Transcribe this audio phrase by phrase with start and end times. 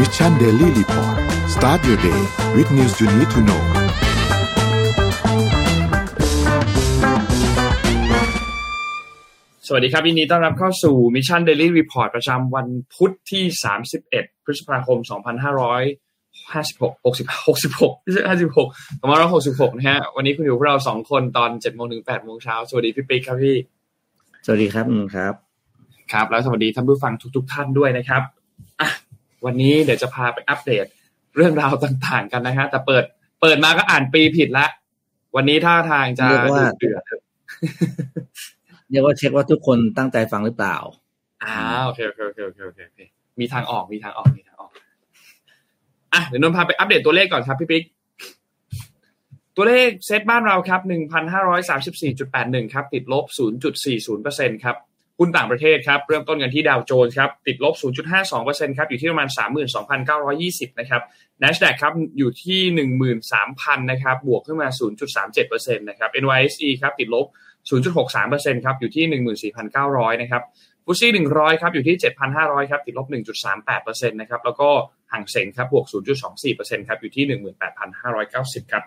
[0.00, 1.16] Mission Daily Report
[1.54, 2.20] start your day
[2.54, 3.62] with news you need to know
[9.66, 13.44] สวัสดีครับยินดีต้อนรับเข้าสู่ Mission Daily Report ประจำวันพุธที่
[13.94, 14.98] 31 พฤษภาคม
[15.76, 18.22] 2556 60 66ไม่ใช่
[18.62, 19.18] 56ประมาณ
[19.50, 23.56] 66 นะฮะ วันนี้คุณอยู่พวกเราสองคนตอน7โมงถึง8โมงเช้า สวัสดีพี่ปิ๊กครับพี่
[24.44, 25.34] สวัสดีครับมึงครับ
[26.12, 28.22] ครับ แล้วสวัสดีท่านผู้ฟังทุก ๆ ท่านด้วยนะครับ
[28.80, 28.88] อะ
[29.46, 30.86] วันนี้เดี๋ยวจะพาไปอัปเดต
[31.36, 33.04] เรื่องราวต่างๆกันนะฮะแต่เปิด
[33.40, 34.66] เปิดมาก็อ่านปีผิดละ
[35.36, 37.02] วันนี้ท่าทางจะเรียกว่าดุเดือด
[38.90, 40.76] เรียกว่าเช็คว่าทุกคนตั้งใจฟังหรือเปล่า
[41.44, 43.00] อ่าโอเคโอเคโอเคโอเคโอเคโอเค
[43.40, 44.70] มีทางออกมีทางออกมีทางออก
[46.14, 47.84] อะเดี๋ยวนนท์พาไปอัปเดตตัวเลขก่อนครับพี่ปิ๊ก
[49.56, 54.76] ตัวเลขเซตบ้านเราครับหนึ่งพันห้าร้อยสามสิบสี่จุดแปดหนึ่งครับ ติดลบศูนย์จุดสี่ศูนย์เปอร์เซ็นครับ
[55.18, 57.74] หุ้นต่างประเทศครับ เริ่มต้นกันที่ดาวโจนส์ครับ ติดลบ
[58.24, 59.28] 0.52%ครับอยู่ที่ประมาณ
[60.08, 61.02] 32,920 นะครับ
[61.42, 62.60] NASDAQ ครับอยู่ที่
[63.20, 64.68] 13,000 นะครับ บวกขึ้นมา
[65.28, 67.26] 0.37%นะครับ NYSE ครับติดลบ
[67.70, 69.40] 0.63%ครับอยู่ที่
[69.78, 70.42] 14,900 นะครับ
[70.84, 71.96] ฟุตซี่100 ครับอยู่ที่
[72.32, 73.06] 7,500 ครับติดลบ
[73.62, 74.68] 1.38%นะครับแล้วก็
[75.12, 75.86] ห่างเสงครับบวก
[76.36, 77.24] 0.24%ครับอยู่ที่
[78.62, 78.84] 18,590 ครับ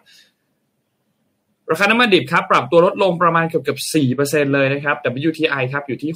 [1.72, 3.80] ราคาน้ำมันดิบครับปรับตัวลดลงประมาณเกือบเกือบ
[4.18, 4.96] 4%เลยนะครับ
[5.30, 6.12] WTI ครับอยู่ที่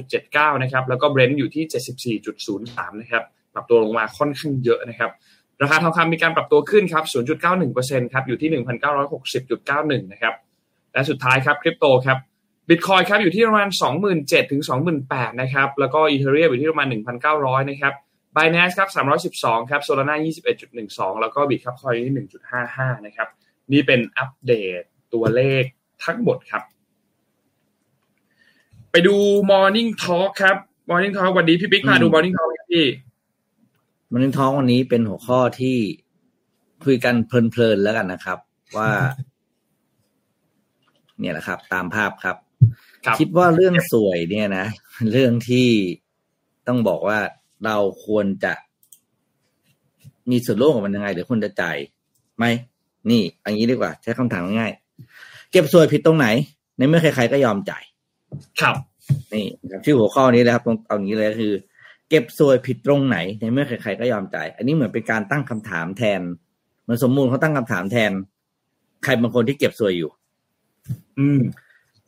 [0.00, 3.22] 69.79 นะครับ แล้วก็ Brent อยู่ที่ 74.03 นะครับ
[3.54, 5.10] ปรับตัวลงมาค่อนข้างเยอะนะครับ
[5.62, 7.04] ราคาทองคำมีการปรับตัวขึ้นครับ
[7.58, 10.34] 0.91%ครับ อยู่ที่ 1,960.91 นะครับ
[10.92, 12.18] และสุดท้ายครับคริปโตครับ
[12.68, 13.68] บิตคอยครับอยู่ที่ประมาณ
[14.08, 14.62] 27,000 ถึง
[15.00, 16.86] 28,000 นะครับ แล้วก็อีเทเรียอยู่ที่ประมาณ
[17.28, 17.94] 1,900 นะครับ
[18.36, 18.88] Binance ครับ
[19.34, 20.16] 312 ครับ Solana
[20.68, 22.14] 21.12 แล้วก็บิตครับคอยที่
[22.60, 23.28] 1.55 นะครับ
[23.72, 24.80] นี่เป็นอัปเดต
[25.14, 25.62] ตัวเลข
[26.04, 26.62] ทั้งหมดครับ
[28.90, 29.16] ไปดู
[29.50, 30.56] Morning Talk ครับ
[30.90, 32.86] Morning Talk วันนี้พี่ปิ๊กพาดูอืม Morning Talk ครับพี่
[34.12, 35.78] มันท้องวันนี้เป็นหัวข้อที่
[36.84, 38.38] คุยกันเพลินๆแล้วกันนะครับ
[38.76, 38.90] ว่า
[41.18, 42.36] เนี่ยแหละครับ ตามภาพครับ
[43.04, 44.66] ครับ คิดว่าเรื่องสวยเนี่ยนะ
[45.12, 45.68] เรื่องที่
[46.66, 47.18] ต้องบอกว่า
[47.64, 47.76] เรา
[48.06, 48.52] ควรจะ
[50.30, 51.76] มีส่วนร่วมกับมันยังไง หรือควรจะจ่าย
[52.38, 52.44] ไหม
[53.10, 56.26] นี่เอันนี้ดีกว่า ใช้คำถามง่ายๆเก็บสวยผิดตรงไหน
[56.78, 57.84] ในเมื่อใครๆก็ยอมจ่าย
[58.60, 58.74] ครับ
[59.34, 61.52] นี่นะครับชื่อหัวข้อนี้เลยครับตรงเอางี้เลยก็คือ
[62.10, 66.20] เก็บสวยผิดตรงไหน ในเมื่อใครๆก็ยอมจ่าย อันนี้เหมือนเป็นการตั้งคำถามแทน
[66.82, 68.12] เหมือนสมมูลเขาตั้งคำถามแทน
[69.04, 70.10] ใครบางคนที่เก็บสวยอยู่
[71.18, 71.40] อืม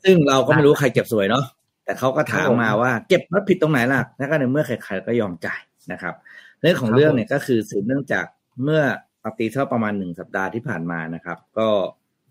[0.04, 1.44] ซึ่งเราก็ไม่รู้ใครเก็บส่วยเนาะ
[1.84, 5.60] แต่เขาก็ถามครับผมมาว่า เก็บแล้วผิดตรงไหนล่ะแล้วก็ในเมื่อใครๆก็ยอมจ่าย
[5.92, 6.14] นะครับ
[6.60, 8.24] เรื่องของครับเรื่องผมเนี่ยก็คือสืบเนื่องจาก
[8.62, 8.82] เมื่อ
[9.28, 11.68] ปกติเท่าประมาณหนึ่งสัปดาห์ที่ผ่านมานะครับ ก็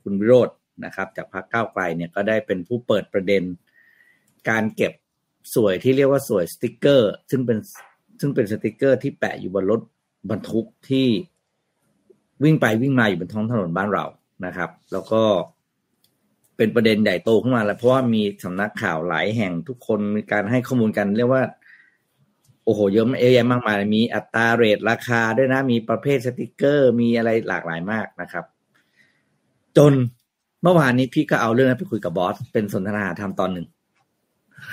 [0.03, 3.44] คุณวิโรจน์นะครับ จากพรรคก้าวไกลเนี่ยก็ได้เป็นผู้เปิดประเด็น
[4.50, 4.94] การเก็บ
[5.56, 7.57] ส่วยที่เรียกว่าส่วยสติกเกอร์ ซึ่งเป็น
[8.19, 9.81] ซึ่งเป็นสติกเกอร์ที่แปะอยู่บนรถ
[10.30, 11.07] บรรทุกที่
[12.44, 14.06] วิ่งไปวิ่งมาอยู่บนท้องถนนบ้านเรา
[14.46, 15.22] นะครับ แล้วก็
[16.57, 21.44] เป็นประเด็นใหญ่โตขึ้นมาแล้วเพราะว่ามีสำนักข่าวหลายแห่งทุกคนมีการให้ข้อมูลกัน เรียกว่า
[22.67, 28.45] โอ้โหเยอะเยอะแยะมากมายมีอัตรา rate ราคาด้วยนะ มีประเภทสติกเกอร์ มีอะไรหลากหลายมากนะครับ
[29.78, 29.94] จน
[30.63, 33.67] เมื่อวานนี้พี่ก็เอาเรื่องนั้นไปคุยกับบอส เป็นสนทนาธรรมตอนหนึ่ง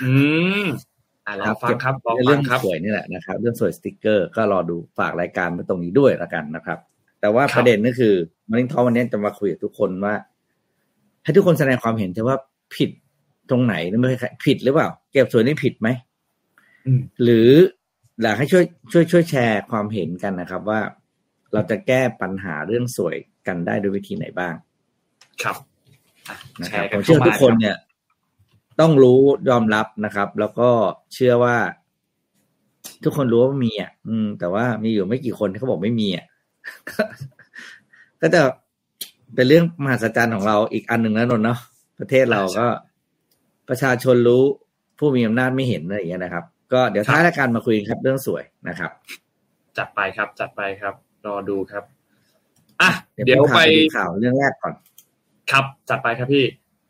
[0.03, 0.11] อื
[0.63, 0.65] ม
[1.25, 6.79] อ่ารอฟังครับรอฟังเรื่องงครับส่วยนี่แหละนะครับ เรื่องส่วยสติกเกอร์ ก็รอดูฝากรายการไว้ตรงนี้ด้วยละกันนะครับ
[7.21, 8.13] แต่ว่าครับประเด็นก็คือ
[8.49, 10.13] มาริงทอวันนี้จะมาคุยกับทุกคนว่า
[11.23, 12.35] ให้ทุกคนแสดงความเห็นแต่ว่า
[12.75, 12.89] ผิด
[13.49, 15.89] ตรงไหนไม่ใช่ผิดหรือเปล่า เก็บสวยนี่ผิดไหม
[16.85, 17.49] อืมหรือ
[18.21, 20.79] อยากให้ช่วยช่วยช่วยแชร์ความเห็นกันนะครับ ว่า
[21.53, 23.15] เราจะแก้ปัญหาเรื่องสวย
[23.47, 24.53] กันได้ด้วยวิธีไหนบ้าง
[25.43, 25.57] ครับ
[26.29, 27.75] อะนะแชครับร์ผกันมเชื่อข้าาทุกคนเนี่ย
[28.79, 30.69] ต้องรู้ยอมรับนะครับ แล้วก็
[31.13, 31.57] เชื่อว่า
[33.03, 36.25] ทุกคนรู้ว่ามีอะ อืม แต่ว่ามีอยู่ไม่กี่คนที่เขาบอกไม่มีอะ
[38.21, 38.41] ก็จะ
[39.35, 41.59] เป็นเรื่องมหัศจรรย์ของเราอีกอันหนึ่งนะนนท์เนาะ
[41.99, 42.67] ประเทศเราก็
[43.69, 44.43] ประชาชนรู้
[44.97, 48.91] ผู้มีอำนาจไม่เห็นอะไรอย่างเงี้ยนะครับ ก็เดี๋ยวท้ายรายการมาคุยกันครับเรื่องสวยนะครับ
[49.77, 50.93] จัดไปครับจัดไปครับ
[51.25, 51.83] รอดูครับ
[52.81, 52.89] อะ
[53.25, 54.73] เดี๋ยวไปผมพาข่าวเรื่องแรกก่อน
[55.51, 56.45] ครับจัดไปครับพี่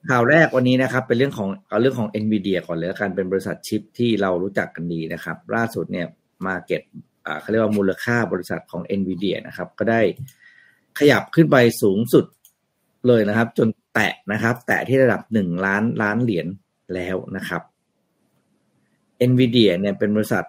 [0.10, 6.08] ข่าวแรกวันนี้นะครับ เป็นเรื่องของเอาเรื่องของ NVIDIA ก่อนเลยละกันเป็นบริษัทชิปที่เรารู้จักกันดีนะครับ ล่าสุดเนี่ย
[6.46, 6.82] มาเก็ต
[7.26, 10.02] อ่าเขาเรียกว่ามูลค่าบริษัทของ NVIDIA นะครับ ก็ได้
[11.00, 12.26] ขยับขึ้นไปสูงสุด
[13.08, 16.48] เลยนะครับ จนแตะนะครับ แตะที่ระดับหนึ่งล้านล้านเหรียญ
[16.94, 17.62] แล้วนะครับ
[19.30, 20.44] NVIDIA เนี่ยเป็นบริษัท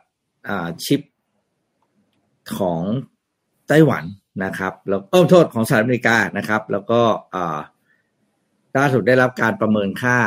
[0.48, 1.00] อ่าชิป
[2.58, 2.82] ของ
[3.68, 4.04] ไต้หวัน
[4.44, 7.00] นะครับ แล้วเออโทษของสหรัฐอเมริกานะครับ แล้วก็
[7.34, 7.58] อ่า
[8.76, 10.18] ล่าสุดได้รับการประเมินค่า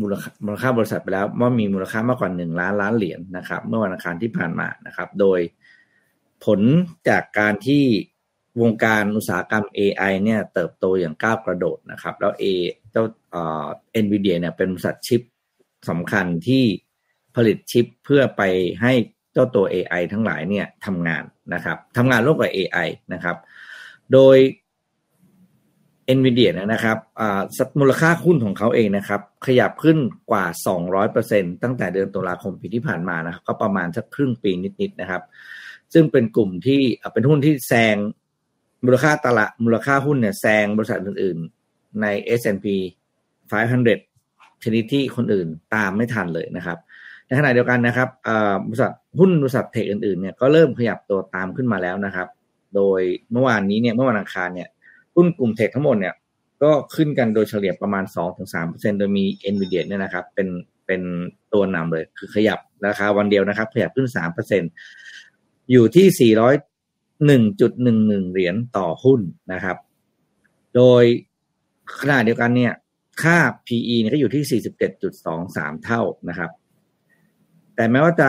[0.00, 5.40] มูลค่ามูลค่าบริษัทไปแล้วว่ามีมูลค่ามากกว่าหนึ่งล้านล้านเหรียญนะครับ เมื่อวันอังคารที่ผ่านมานะครับ โดย
[6.44, 6.60] ผล
[7.08, 7.84] จากการที่
[8.60, 12.44] วงการอุตสาหกรรม AI เนี่ยเติบโตอย่างก้าวกระโดดนะครับ แล้ว A
[12.90, 13.66] เจ้าเอ่อ
[14.04, 15.22] NVIDIA เนี่ยเป็นบริษัทชิป
[15.88, 16.64] สำคัญที่
[17.36, 18.42] ผลิตชิปเพื่อไป
[18.82, 18.92] ให้
[19.32, 21.24] เจ้าตัว AI ทั้งหลายเนี่ยทำงาน
[21.54, 23.36] นะครับทำงานร่วมกับ AI นะครับ
[24.12, 24.36] โดย
[26.16, 26.98] NVIDIA นะครับ
[27.80, 29.98] มูลค่าหุ้นของเขาเองนะครับ ขยับขึ้น
[30.30, 30.44] กว่า
[31.04, 34.50] 200%ตั้งแต่เดือนตุลาคมปีที่ผ่านมานะครับ ก็ประมาณสักครึ่งปี
[34.80, 35.22] นิดๆนะครับ
[35.92, 36.80] ซึ่งเป็นกลุ่มที่
[37.12, 37.96] เป็นหุ้นที่แซง
[38.84, 42.06] มูลค่าตลาดมูลค่าหุ้นเนี่ยแซงบริษัทอื่นๆ ใน
[42.40, 42.66] S&P
[43.50, 46.78] 500 ชนิดที่คนอื่นตามไม่ทันเลยนะครับ
[47.32, 48.08] ในขณะเดียวกันนะครับ
[48.68, 52.28] บริษัทหุ้นบริษัทเทคอื่นๆเนี่ยก็เริ่มขยับตัวตามขึ้นมาแล้วนะครับ
[52.74, 53.00] โดย
[53.32, 54.68] เมื่อวานนี้เนี่ยเมื่อวันอังคารเนี่ย
[55.14, 56.14] หุ้นกลุ่มเทคทั้งหมดเนี่ย
[56.62, 58.04] ก็ขึ้นกันโดยเฉลี่ยประมาณ
[58.52, 60.48] 2-3%โดยมี NVIDIA เนี่ยนะครับเป็น
[60.86, 61.02] เป็น
[61.52, 64.08] ตัวนำเลย คือขยับราคาวันเดียวนะครับ ขยับขึ้น
[64.88, 69.20] 3%อยู่ที่ 401.11 เหรียญต่อหุ้น
[69.52, 69.76] นะครับ
[70.76, 71.04] โดย
[72.00, 72.72] ขนาดเดียวกันเนี่ย
[73.22, 73.36] ค่า
[73.66, 74.60] PE เนี่ยก็อยู่ที่
[75.18, 76.50] 47.23 เท่านะครับ
[77.74, 78.28] แต่แม้ว่าจะ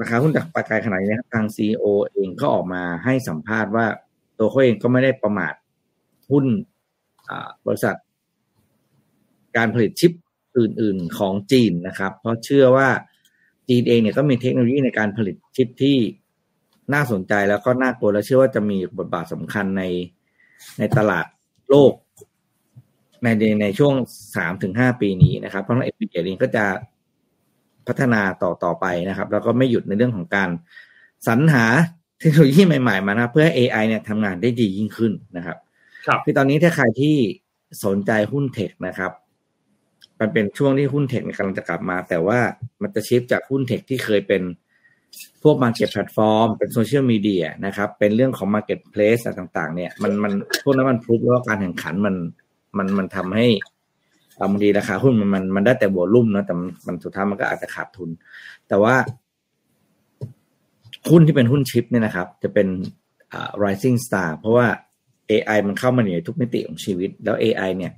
[0.00, 3.86] ราคาหุ้นจากปากายขนาดนี้ทาง CEO เองก็ออกมาให้สัมภาษณ์ว่า
[4.38, 5.54] ตัวเขาเองก็ไม่ได้ประมาท
[6.30, 6.44] หุ้น
[7.66, 7.96] บริษัท
[9.56, 10.12] การผลิตชิป
[10.58, 12.88] อื่น ๆ ของจีนนะครับ เพราะเชื่อว่า
[13.68, 15.96] จีนเองเนี่ยก็มีเทคโนโลยีในการผลิตชิปที่
[16.94, 19.82] น่าสนใจแล้วก็น่ากลัวและเชื่อว่าจะมีบทบาทสำคัญใน
[20.78, 21.26] ในตลาด
[21.70, 21.92] โลก
[23.22, 23.28] ใน
[23.62, 23.94] ในช่วง
[24.36, 26.64] สามถึงห้าปีนี้นะครับ เพราะว่าเอฟบีเองก็จะ
[27.90, 30.50] พัฒนาต่อต่อไปนะครับ แล้วก็ไม่หยุดในเรื่องของการ
[31.26, 31.64] สรรหา
[32.20, 35.56] เทคโนโลยีใหม่ๆมานะเพื่อให้ AI เนี่ยทำงานได้ดียิ่งขึ้นนะครับ
[36.06, 37.16] ครับคือตอนนี้ถ้าใครที่
[37.84, 39.12] สนใจหุ้น tech นะครับ
[40.20, 42.38] มันเป็นช่วงที่หุ้น tech กำลังจะกลับมา แต่ว่า
[42.82, 44.42] มันจะ shift จากหุ้น tech ที่เคยเป็น
[45.42, 50.32] พวก market platform เป็น social media นะครับ เป็นเรื่องของ marketplace ต่าง ๆ เนี่ย มันมัน
[50.62, 52.14] พวกนั้นมัน prove แล้วว่าการแข่งขันมัน
[52.78, 53.46] มันมันทำให้
[54.40, 56.54] บางทีราคาหุ้นมันมันมันได้แต่ volume นะแต่
[56.86, 58.10] มันสุดท้ายมันก็อาจจะขาดทุน
[58.68, 58.94] แต่ว่า
[61.10, 62.68] หุ้นที่เป็นหุ้นชิปเนี่ยนะครับ จะเป็น
[63.32, 64.66] อ่า rising star เพราะว่า
[65.30, 67.92] AI มันเข้ามาในทุกมิติของชีวิต แล้ว AI เนี่ย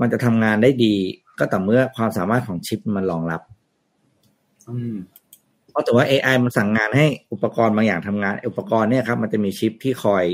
[0.00, 0.94] มันจะทำงานได้ดี
[1.38, 3.42] ก็แต่เมื่อความสามารถของชิปมันรองรับ
[5.70, 10.24] เพราะแต่ว่า AI มันสั่งงานให้อุปกรณ์บางอย่างทำงาน อุปกรณ์เนี่ยครับ มันจะมีชิปที่คอย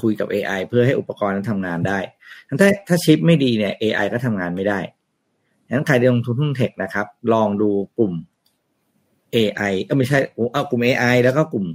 [0.00, 1.98] คุยกับ AI เพื่อให้อุปกรณ์นั้นทำงานได้
[2.60, 4.80] ถ้าถ้าชิปไม่ดีเนี่ย AI ก็ทำงานไม่ได้
[5.66, 8.12] ดังนั้นใครที่ลงทุนหุ้นเทคนะครับ ลองดูกลุ่ม
[9.36, 10.18] AI เออไม่ใช่
[10.52, 11.66] เอากลุ่ม AI แล้วก็กลุ่ม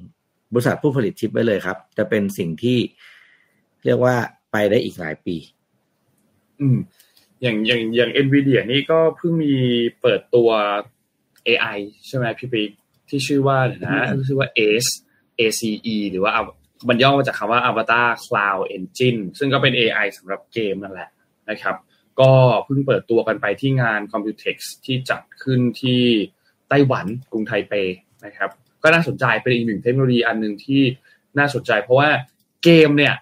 [0.54, 2.78] บริษัทผู้ผลิตชิปไว้เลยครับ จะเป็นสิ่งที่
[3.86, 4.16] เรียกว่า
[4.52, 5.36] ไปได้อีกหลายปี
[6.60, 6.78] อืม
[7.42, 9.54] อย่างอย่างอย่างเอ็นวีเดียนี่ก็เพิ่งมี
[10.02, 10.50] เปิดตัว
[11.48, 11.78] AI
[12.08, 12.70] ใช่ไหมพี่ปิ๊ก
[13.10, 13.94] ที่ชื่อว่านะ
[14.28, 14.92] ชื่อว่า ACE
[15.40, 16.32] ACE หรือว่า
[16.90, 21.10] มันย่อมาจากคำว่า Avatar Cloud Engine ซึ่งก็เป็น AI สำหรับเกมนั่นแหละ
[21.50, 21.76] นะครับ
[22.20, 22.32] ก็
[22.66, 26.02] เพิ่งเปิดตัวกันไปที่งาน Computex ที่จัดขึ้นที่
[26.70, 27.74] ไต้หวันกรุงไทเป
[28.26, 28.50] นะครับ
[28.84, 30.82] ก็น่าสนใจเป็นอีกหนึ่งเทคโนโลยีอันหนึ่งที่
[31.38, 32.10] น่าสนใจ เพราะว่า
[32.64, 33.14] เกมเนี่ย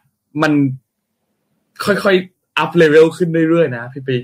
[0.41, 0.53] มัน
[1.85, 4.15] ค่อยๆ อัพเลเวลขึ้นเรื่อยๆนะพี่ปี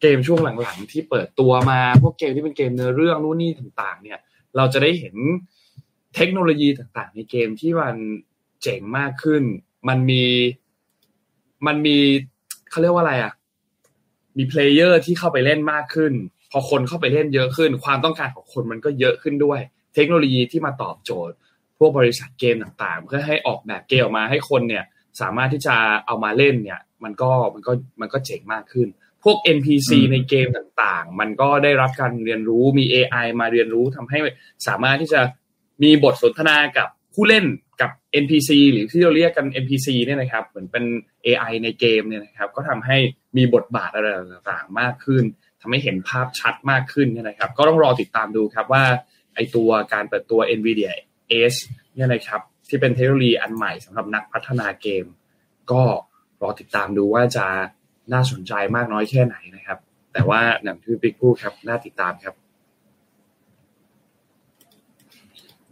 [0.00, 4.18] เกมช่วงหลังๆ ที่เปิดตัวมาพวกเกมที่เป็นเกมเนื้อเรื่องนู่นนี่ต่างๆ เนี่ย
[4.56, 5.16] เราจะได้เห็น
[6.16, 7.94] เทคโนโลยีต่างๆ ในเกมที่มัน
[8.64, 9.42] เจ๋งมากขึ้น
[9.88, 10.24] มันมี
[11.66, 11.96] มันมี
[12.70, 13.32] เขาเรียกว่าอะไรอะ
[14.36, 16.12] มีเพลเยอร์ที่เข้าไปเล่นมากขึ้น
[16.50, 19.60] พอคนเข้าไปเล่นเยอะขึ้น ความต้องการของคนมันก็เยอะขึ้นด้วย
[19.94, 21.34] เทคโนโลยีที่มาตอบโจทย์
[21.78, 24.84] พวกบริษัทเกมต่างๆ เพื่อให้ออกแบบเกมออกมาให้คนเนี่ย
[25.20, 28.88] สามารถที่จะเอามาเล่นเนี่ย มันก็มันก็มันก็เจ๋งมากขึ้น
[29.24, 34.18] พวก NPC ในเกมต่างๆ มันก็ได้รับการเรียนรู้ มี AI มาเรียนรู้ทำให้
[34.66, 35.20] สามารถที่จะ
[35.82, 37.44] มีบทสนทนากับ ผู้เล่น
[37.80, 37.90] กับ
[38.24, 40.84] NPC หรือที่เราเรียกกัน NPC เนี่ยนะครับเหมือนเป็น
[41.26, 42.96] AI ในเกมเนี่ยนะครับก็ทำให้
[43.36, 45.24] มีบทบาทอะไรต่างๆมากขึ้น
[45.60, 48.84] ทำให้เห็นภาพชัดมากขึ้นเนี่ยนะครับ ก็ต้องรอติดตามดูครับว่า
[49.34, 50.92] ไอตัวการเปิดตัว NVIDIA
[51.40, 51.58] Edge
[51.94, 55.04] เนี่ยนะครับที่เป็นเทคโนโลยีอันใหม่สำหรับนักพัฒนาเกม
[55.72, 55.82] ก็
[56.42, 57.46] รอติดตามดูว่าจะ
[58.12, 59.78] น่าสนใจมากน้อยแค่ไหนนะครับ
[60.12, 62.34] แต่ว่าอย่างที่ปิ๊กพูดครับน่าติดตามครับ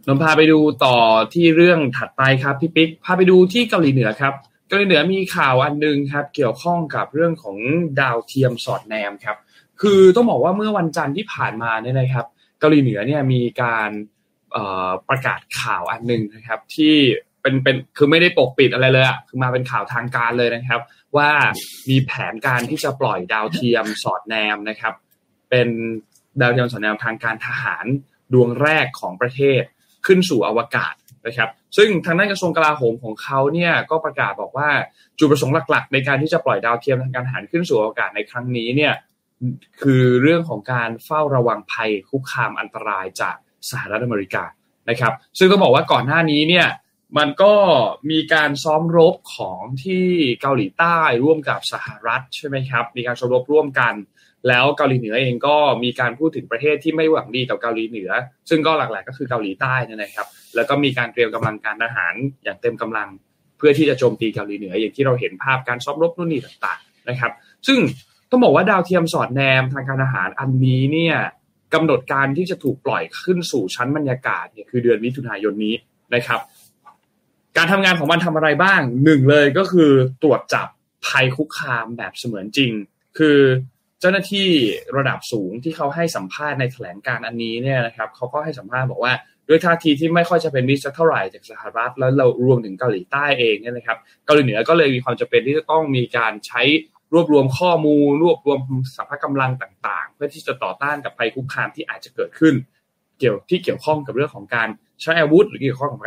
[0.07, 0.97] นนพาไปดูต่อ
[1.33, 4.33] ที่เรื่องถัดไปครับพี่ปิ๊กพาไปดูที่เกาหลีเหนือครับ
[4.67, 7.57] เกาหลีเหนือมีข่าวอันนึงครับ เกี่ยวข้องกับเรื่องของ
[8.01, 9.37] ดาวเทียมสอดแนมครับ
[9.81, 12.25] คือต้องบอกว่าเมื่อวันจันทร์ที่ผ่านมาเนี่ยนะครับ
[12.59, 13.89] เกาหลีเหนือเนี่ยมีการ
[15.09, 16.95] ประกาศข่าวอันหนึ่งนะครับ ที่
[17.41, 20.81] เป็นเป็นคือไม่ได้ปกปิดอะไรเลยอะคือมาเป็นข่าวทางการเลยนะครับ
[21.17, 21.29] ว่า
[21.89, 24.93] มีแผนการที่จะปล่อยดาวเทียมสอดแนมนะครับ
[25.49, 25.67] เป็น
[26.41, 27.85] ดาวเทียมสอดแนมทางการทหาร
[28.33, 29.61] ดวงแรกของประเทศ
[30.05, 30.93] ขึ้นสู่อวกาศ
[31.27, 34.69] นะครับ ซึ่งทางด้านกระทรวงกลาโหมของเขาเนี่ยก็ประกาศบอกว่า
[35.19, 38.93] จุดประสงค์หลักๆ ในการที่จะปล่อยดาวเทียมทางการทหารขึ้นสู่อากาศในครั้งนี้เนี่ย
[39.81, 43.35] คือเรื่องของการเฝ้าระวังภัยคุกคามอันตรายจาก
[43.69, 44.43] สหรัฐอเมริกา
[44.89, 46.67] นะครับ ซึ่งก็บอกว่าก่อนหน้านี้เนี่ย
[47.17, 47.53] มันก็
[48.11, 50.05] มีการซ้อมรบของที่
[50.41, 53.93] เกาหลีใต้ร่วมกับสหรัฐใช่ไหมครับ มีการซ้อมรบร่วมกัน
[54.47, 58.11] แล้วเกาหลีเหนือเองก็มีการพูดถึงประเทศที่ไม่หวังดีกับเกาหลีเหนือ
[58.49, 63.09] ซึ่งก็หลักๆก็คือเกาหลีใต้นี่นะครับ แล้วก็มีการเตรียมกำลังการทหารอย่างเต็มกำลัง
[63.57, 67.31] เพื่อที่จะโจมตีเกาหลีเหนือ อย่างที่เราเห็นภาพการซ้อมรบนู่นนี่ต่างๆนะครับ
[67.67, 67.79] ซึ่ง
[68.29, 71.15] ต้องบอกว่าดาวเทียมสอดแนมทางการทหารอันนี้เนี่ย
[71.73, 75.75] กำหนดการที่จะถูกปล่อยขึ้นสู่ชั้นบรรยากาศเนี่ยคือเดือนมิถุนายนนี้
[76.15, 76.39] นะครับ
[77.57, 79.91] การทำงานของมันทำอะไรบ้างหนึ่งเลยก็คือ
[80.23, 80.67] ตรวจจับ
[81.07, 82.71] ภัยคุกคามแบบเสมือนจริง
[83.17, 83.37] คือ
[84.03, 84.47] เจ้าหน้าที่
[84.97, 89.13] ระดับสูงที่เขาให้สัมภาษณ์ในแถลงการอันนี้เนี่ยนะครับเขาก็ให้สัมภาษณ์บอกว่า
[89.49, 96.61] ด้วยท่าทีที่ไม่ค่อยจะเป็นมิตรเท่าไหร่จากสหรัฐแล้วเรารวมถึงเกาหลีใต้เองเนี่ยนะครับเกาหลีเหนือก็เลยมีความจำเป็นที่จะต้องมีการใช้
[97.13, 98.59] รวบรวมข้อมูล รวบรวม
[98.95, 102.53] สรรพกำลังต่างๆ เพื่อที่จะต่อต้านกับภัยคุกคามที่อาจจะเกิดขึ้น
[103.19, 104.69] เกี่ยวที่เกี่ยวข้องกับเรื่องของการ
[105.01, 106.01] ใช้อาวุธ หรือเกี่ยวข้องกับ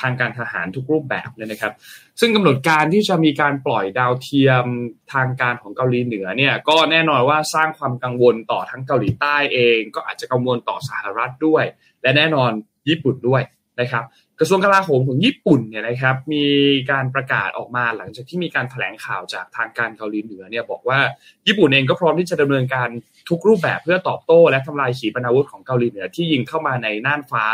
[0.00, 1.72] ทางการทหารทุกรูปแบบเลยนะครับ
[2.20, 4.64] ซึ่งกำหนดการที่จะมีการปล่อยดาวเทียม
[5.12, 11.64] ทางการของเกาหลีเหนือเนี่ยก็แน่นอนว่าสร้างความกังวลต่อทั้งเกาหลีใต้เอง ก็อาจจะกังวลต่อสหรัฐด้วย
[12.02, 12.50] และแน่นอน
[12.88, 13.42] ญี่ปุ่นด้วย
[13.80, 14.04] นะครับ
[14.40, 16.46] กระทรวงกลาโหมของญี่ปุ่นเนี่ยนะครับมี
[16.90, 20.98] การประกาศออกมาหลังจากที่มีการแถลงข่าวจากทางการเกาหลีเหนือเนี่ยบอกว่า
[21.46, 22.88] ญี่ปุ่นเองก็พร้อมที่จะดำเนินการ
[23.28, 27.44] ทุกรูปแบบเพื่อตอบโต้ และทำลายขีปนาวุธของเกาหลีเหนือที่ยิงเข้ามาในน่านฟ้า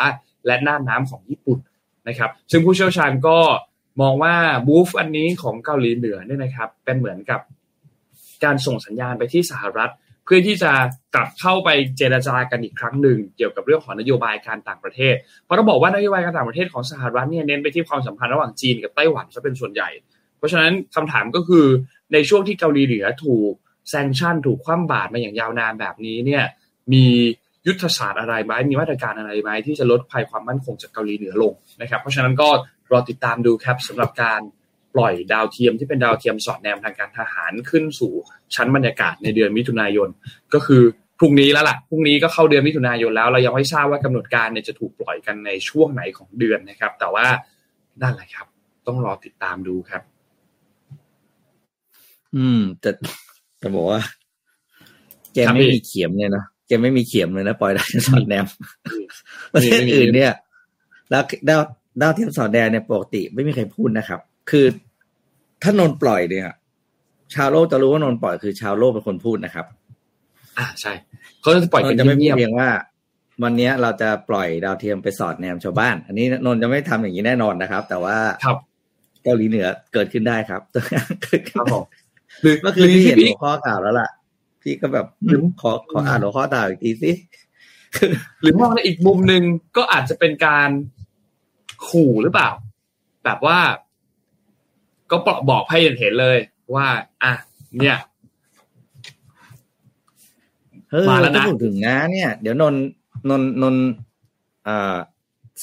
[0.46, 1.58] และน่านน้ำของญี่ปุ่น
[2.08, 3.38] นะครับซึ่งผู้เชี่ยวชาญก็
[4.00, 4.34] มองว่า
[4.66, 7.40] บูฟอันนี้ของเกาหลีเหนือเนี่ยนะครับ เป็นเหมือนกับ
[8.44, 9.92] การส่งสัญญาณไปที่สหรัฐ
[10.24, 10.72] เพื่อที่จะ
[11.14, 19.88] กลับเข้าไปเจรจากันอีกครั้งหนึ่งเกี่ยวกับเรื่องของนโยบายการต่างประเทศ เพราะต้องบอกว่านโยบายการต่างประเทศของสหรัฐเนี่ยเน้นไปที่ความสัมพันธ์ระหว่างจีนกับไต้หวันซะเป็นส่วนใหญ่
[20.38, 21.66] เพราะฉะนั้นคำถามก็คือ
[22.12, 23.52] ในช่วงที่เกาหลีเหนือถูก
[23.88, 26.44] แซงชั่นถูกคว่ำบาตรมาอย่างยาวนานแบบนี้เนี่ย
[26.92, 27.06] มี
[27.68, 32.48] ยุทธศาสตร์อะไรไหมมีมาตรการอะไรไหมที่จะลดภัยความมั่นคงจากเกาหลีเหนือลงนะครับเพราะฉะนั้นก็
[32.92, 34.40] รอติดตามดูครับสำหรับการ
[34.94, 38.12] ปล่อยดาวเทียมที่เป็นดาวเทียมสอดแนมทางการทหารขึ้นสู่
[38.54, 40.08] ชั้นบรรยากาศในเดือนมิถุนายน
[40.54, 40.82] ก็คือ
[41.18, 47.26] พรุ่งนี้แล้วล่ะพรุ่งนี้ก็เข้าเดือนมิถุนายนแล้วเรายังไม่ทราบว่ากำหนดการเนี่ยจะถูกปล่อยกันในช่วงไหนของเดือนนะครับ แต่ว่า
[48.02, 48.46] นั่นแหละครับ
[48.86, 50.02] ต้องรอติดตามดูครับ
[52.36, 52.90] อืมแต่
[53.62, 54.00] จะบอกว่า
[55.34, 58.46] แกไม่มีเขียมเลยนะ แกไม่มีเขียมเลยนะปล่อยดาวสอดแนม
[59.52, 60.32] ประเทศอื่นเนี่ย
[61.10, 61.60] แล้วดาว
[62.00, 64.20] ดาวเทียมสอดแนมเนี่ยปกติไม่มีใครพูดนะครับ
[64.50, 64.66] คือ
[65.62, 66.48] ถ้านนปล่อยเนี่ย
[67.34, 69.66] ชาวโลกจะรู้ว่านนปล่อยคือชาวโลกเป็นคนพูดนะครับ
[70.58, 70.92] อ่าใช่
[71.40, 72.68] เขาจะปล่อยกันจะไม่พูเงีดยบเพียงว่า
[73.42, 78.58] วันนี้เราจะปล่อยดาวเทียมไปสอดแนมชาวบ้าน อันนี้นนจะไม่ทำอย่างนี้แน่นอนนะครับ แต่ว่าๆครับ
[79.24, 80.60] เกาหลีเหนือเกิดขึ้นได้ครับ
[81.54, 81.84] ครับผม
[82.42, 84.08] หรือเมื่อคืนหรืพี่เห็นพี่หัวข้อข่าวแล้วล่ะ
[84.68, 87.12] พี่ก็แบบอืมขอขออ่านหัวข้อข่าวอีกทีสิ
[88.40, 89.42] หรือมองในอีกมุมหนึ่ง
[89.76, 90.70] ก็อาจจะเป็นการ
[91.88, 92.50] ขู่หรือเปล่า
[93.24, 93.58] แบบว่า
[95.10, 95.16] ก็
[95.50, 96.38] บอกให้เห็นเลย
[96.74, 96.86] ว่า
[97.22, 97.32] อะ
[97.78, 97.98] เนี่ย
[100.90, 102.74] เฮ้ยมาแล้วนะพูดถึงนะ เนี่ย เดี๋ยวนน
[103.28, 103.76] นนนน
[104.68, 104.96] อ่า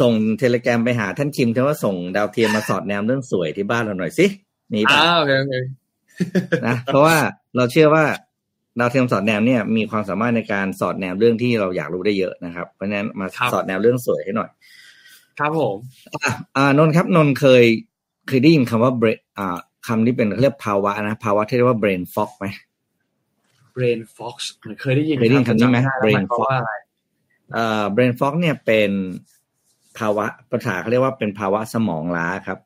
[0.02, 4.26] ส่งเทเลแกรมไปหาท่านคิมเทว่าส่งดาวเทียมมาสอดแนมเรื่องสวยที่บ้านเราหน่อยสิ
[4.74, 5.54] มีป่ะอ้าวโอเคโอเค
[6.66, 7.18] นะเพราะว่า
[7.56, 8.06] เราเชื่อว่า
[8.79, 14.50] ดาวเทียมสอดแนมเนี่ยมีความสามารถในการสอดแนมเรื่องที่เราอยากรู้ได้เยอะนะครับ เพราะฉะนั้นมาสอดแนมเรื่องสวยให้หน่อย
[15.39, 15.75] ครับผม
[16.24, 17.63] อะอ่านนท์ครับนนท์เคย
[18.27, 19.08] เคยได้ยินคำว่าเบร
[19.39, 22.46] อ่าคำที่เป็นเขาเรียกภาวะนะภาวะที่เรียกว่า brain fog ไหม
[23.75, 24.36] brain fox
[24.82, 26.72] เคยได้ยินเคยได้ยินคำนี้ไหมจำด้แล้ว brain มันแปลว่าอะไร
[27.53, 28.91] เอ่อ brain fog เนี่ยเป็น
[29.98, 32.60] ภาวะภาษาเขาเรียกว่าเป็นภาวะสมองล้าครับ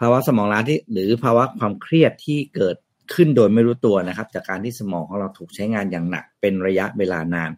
[0.00, 2.76] ภาวะสมองล้าที่ หรือภาวะความเครียดที่เกิด
[3.14, 7.50] ขึ้นโดยไม่รู้ตัวนะครับ จากการที่สมองของเราถูกใช้งานอย่างหนักเป็นระยะเวลานาน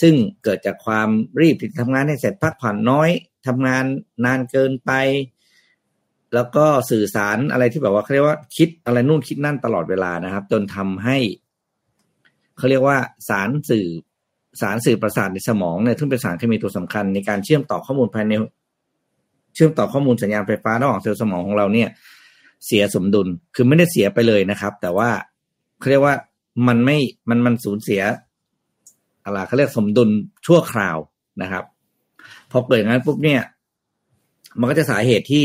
[0.00, 1.08] ซึ่งเกิดจากความ
[1.40, 3.10] รีบที่ทำงานให้เสร็จพักผ่อนน้อย
[3.46, 3.84] ทำงาน
[4.24, 4.92] นานเกินไป
[6.34, 11.16] แล้วก็สื่อสารอะไรที่แบบว่าเขาเรียกว่าคิดอะไรนู่นคิดนั่นตลอดเวลานะครับ จนทำให้
[12.56, 12.96] เขาเรียกว่า
[13.28, 13.88] สารสื่อ
[14.60, 18.32] สารสื่อประสาทในสมองเนี่ยซึ่งเป็นสารเคมีตัวสำคัญในการเชื่อมต่อข้อมูลภายใน
[19.54, 21.88] เชื่อมต่อข้อมูลสัญญาณไฟฟ้าระหว่างเซลล์สมองของเราเนี่ย
[22.64, 25.10] เสียสมดุล คือไม่ได้เสียไปเลยนะครับ แต่ว่า
[25.78, 26.14] เขาเรียกว่า
[26.68, 26.96] มันไม่
[27.28, 28.02] มันมันสูญเสีย
[29.24, 30.10] อะไรเขาเรียกสมดุล
[30.46, 30.96] ชั่วคราว
[31.42, 31.64] นะครับ
[32.50, 33.42] พอเกิดงั้นปุ๊บเนี่ย
[34.60, 35.44] มันก็จะสาเหตุที่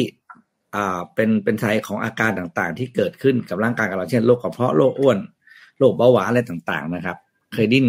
[0.75, 5.17] อ่าเป็นเป็นสาเหตุของอาการต่างๆ ที่เกิดขึ้นกับร่างกายของเราเช่นโรคกระเพาะโรคอ้วน
[5.79, 7.17] โรคเบาหวานอะไรต่างๆ นะครับ
[7.53, 7.85] เคยดิ้น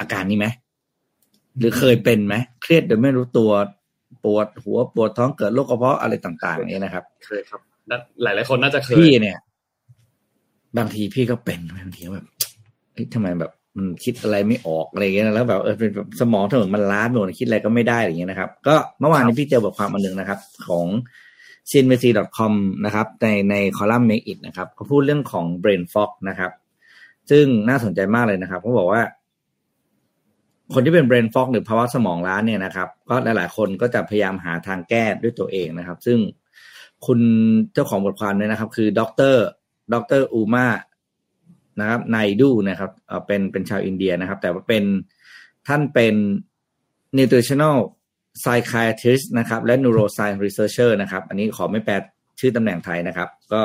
[0.00, 0.46] อาการนี้ไหม
[1.58, 3.50] หรือเคยเป็นไหมเครียดโดยไม่รู้ตัว
[4.24, 7.60] ปวดหัวปวดท้องเกิดโรคกระเพาะอะไรต่างๆเนี่ยนะครับเคยครับ
[8.22, 9.38] หลายหลายๆคนน่าจะเคยพี่เนี่ย
[10.78, 12.26] บางทีพี่ก็เป็นบางทีก็แบบ
[12.92, 20.86] เอ้ยทำไมแบบมันคิดอะไรไม่ออกอะไรอย่างเงี้ยแล้วแบบเออเป็นแบบสมองถนนมันล้าไปหมดคิดอะไรก็ไม่ได้อย่างเงี้ยนะครับ ก็เมื่อวานนี้พี่เจอบทความอันหนึ่งนะครับ ของ
[21.70, 22.04] c i n v c
[22.38, 22.52] com
[22.84, 26.52] นะครับ ในในคอลัมน์ Make It นะครับเขาพูดเรื่องของ brain fog นะครับ
[27.30, 29.02] ซึ่งน่าสนใจมากเลยนะครับเขาบอกว่า
[30.72, 36.18] คนที่เป็น brain fog หรือภาวะสมองล้าเนี่ยนะครับ ก็หลาย ๆ คนก็จะพยายามหาทางแก้ด้วยตัวเองนะครับ ซึ่ง
[37.06, 37.20] คุณ
[37.74, 39.00] เจ้าของบทความเนี่ยนะครับ คือด
[39.32, 39.34] ร
[39.92, 40.66] ดรอูมา
[41.80, 42.90] นะครับไนดูนะครับ
[43.26, 44.84] เป็นเป็นชาวอินเดียนะครับ แต่ว่าเป็น
[45.66, 46.14] ท่านเป็น
[47.18, 47.76] nutritional
[48.42, 51.94] psychiatrist นะครับ และ neuroscience researcher นะครับ อันนี้ขอไม่แปล
[52.40, 53.62] ชื่อตำแหน่งไทยนะครับ ก็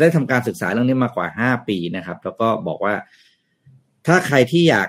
[0.00, 2.94] ได้ทำการศึกษาเรื่องนี้มากว่าห้าปีนะครับ แล้วก็บอกว่า
[4.06, 4.88] ถ้าใครที่อยาก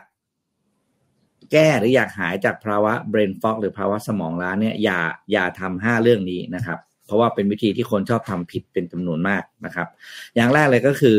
[1.51, 4.99] แก้หรืออยากหายจากภาวะ brain fog หรือภาวะสมองล้าเนี่ยอย่า
[5.31, 9.87] อย่าทำห้าเรื่องนี้นะครับ เพราะว่าเป็นวิธีที่คนชอบทำผิดเป็นจำนวนมากนะครับ
[10.35, 11.17] อย่างแรกเลยก็คือ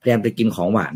[0.00, 0.94] พยายามไปกินของหวาน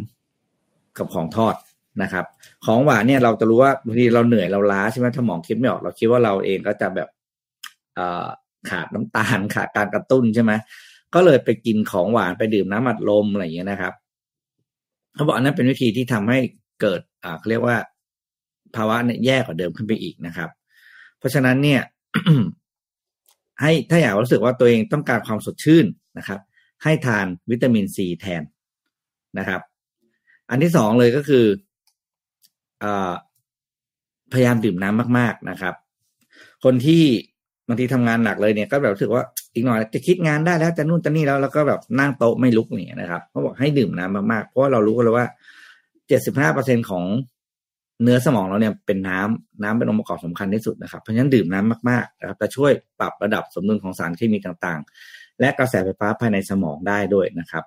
[0.99, 1.55] กับของทอด
[2.03, 2.25] นะครับ
[2.67, 7.09] ของหวานเนี่ยเราจะรู้ว่าบางทีเราเหนื่อยเราล้าใช่ไหมถ้าหมองคิดไม่ออกเราคิดว่าเราเองก็จะแบบ
[8.71, 10.53] ขาดน้ำตาลขาดการกระตุ้นใช่ไหม
[11.15, 13.95] ก็เลยไปกินของหวานไปดื่มน้ำอัดลมอะไรอย่างเงี้ยนะครับ
[15.15, 16.39] เขาบอกอันนั้นเป็นวิธีที่ทำให้
[16.81, 17.77] เกิดอ่าเขาเรียกว่า
[18.77, 20.51] ภาวะเนี่ยแย่กว่าเดิมขึ้นไปอีกนะครับ
[21.19, 21.81] เพราะฉะนั้นเนี่ย
[23.61, 25.87] ให้ถ้าอยากรู้สึกว่าตัวเองต้องการความสดชื่น
[26.19, 26.41] นะครับ
[26.83, 28.43] ให้ทานวิตามินซีแทน
[29.39, 29.61] นะครับ
[30.51, 31.45] อันที่สองเลยก็คือ
[32.85, 32.87] อ
[34.33, 35.75] พยายามดื่มน้ำมาก ๆนะครับ
[36.65, 37.03] คนที่
[37.69, 39.23] บางทีทำงานหนักเลยเนี่ย ก็แบบรู้สึกว่า
[39.55, 45.27] อีกหน่อยจะคิดงานได้แล้วจะนู่นจะนี่แล้วแล้วก็แบบนั่งโต๊ะไม่ลุกเนี่ยนะครับเขาบอกให้ดื่มน้ำมากๆเพราะเรารู้กันเลยว่า
[46.09, 47.05] เจ็ดสิบห้าเปอร์เซ็นของ
[48.03, 57.65] เนื้อสมองเราเนี่ยเป็นน้ำน้ำเป็นองค์ประกอบสำคัญที่สุดนะครับเพราะฉะนั้นดื่มน้ำมากๆนะครับจะช่วยปรับระดับสมดุลของสารเคมีต่างๆ และกระแสไฟฟ้าภายในสมองได้ด้วยนะครับ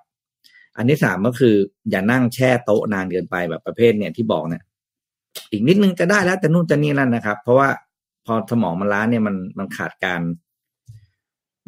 [0.76, 1.54] อันที่สามก็คือ
[1.90, 4.62] อย่านั่งแช่โต๊ะนานเกินไปแบบประเภทเนี่ยที่บอกเนี่ย
[5.52, 7.68] อีกนิดนึงจะได้แล้วแต่นู่นจะนี่นั่นนะครับ เพราะว่า
[8.26, 10.20] พอสมองมันล้าเนี่ยมันมันขาดการ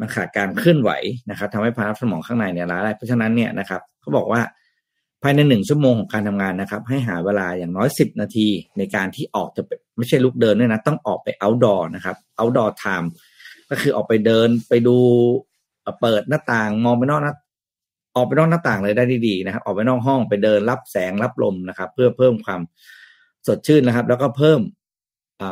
[0.00, 0.90] มันขาดการเคลื่อนไหว
[1.30, 4.40] นะครับทำให้ภาวะสมองข้างในเนี่ยล้าได้เพราะฉะนั้นเนี่ยนะครับเขาบอกว่า
[5.22, 9.62] ภายในหนึ่งชั่วโมงของการทำงานนะครับ ให้หาเวลาอย่างน้อยสิบนาทีในการที่ออกจะ
[9.98, 13.06] ไม่ใช่ลุกเดินด้วยนะ ต้องออกไป outdoor นะครับ outdoor time
[13.70, 14.96] ก็คือออกไปเดินไปดู
[16.00, 17.33] เปิดหน้าต่างมองไปนอกหน้า
[18.16, 22.61] ออกไปนอกหน้าต่างเลยได้ดีๆนะครับ ออกไปนอกห้องไปเดินรับแสงรับลมนะครับ เพื่อเพิ่มความ
[23.46, 24.61] สดชื่นนะครับ แล้วก็เพิ่ม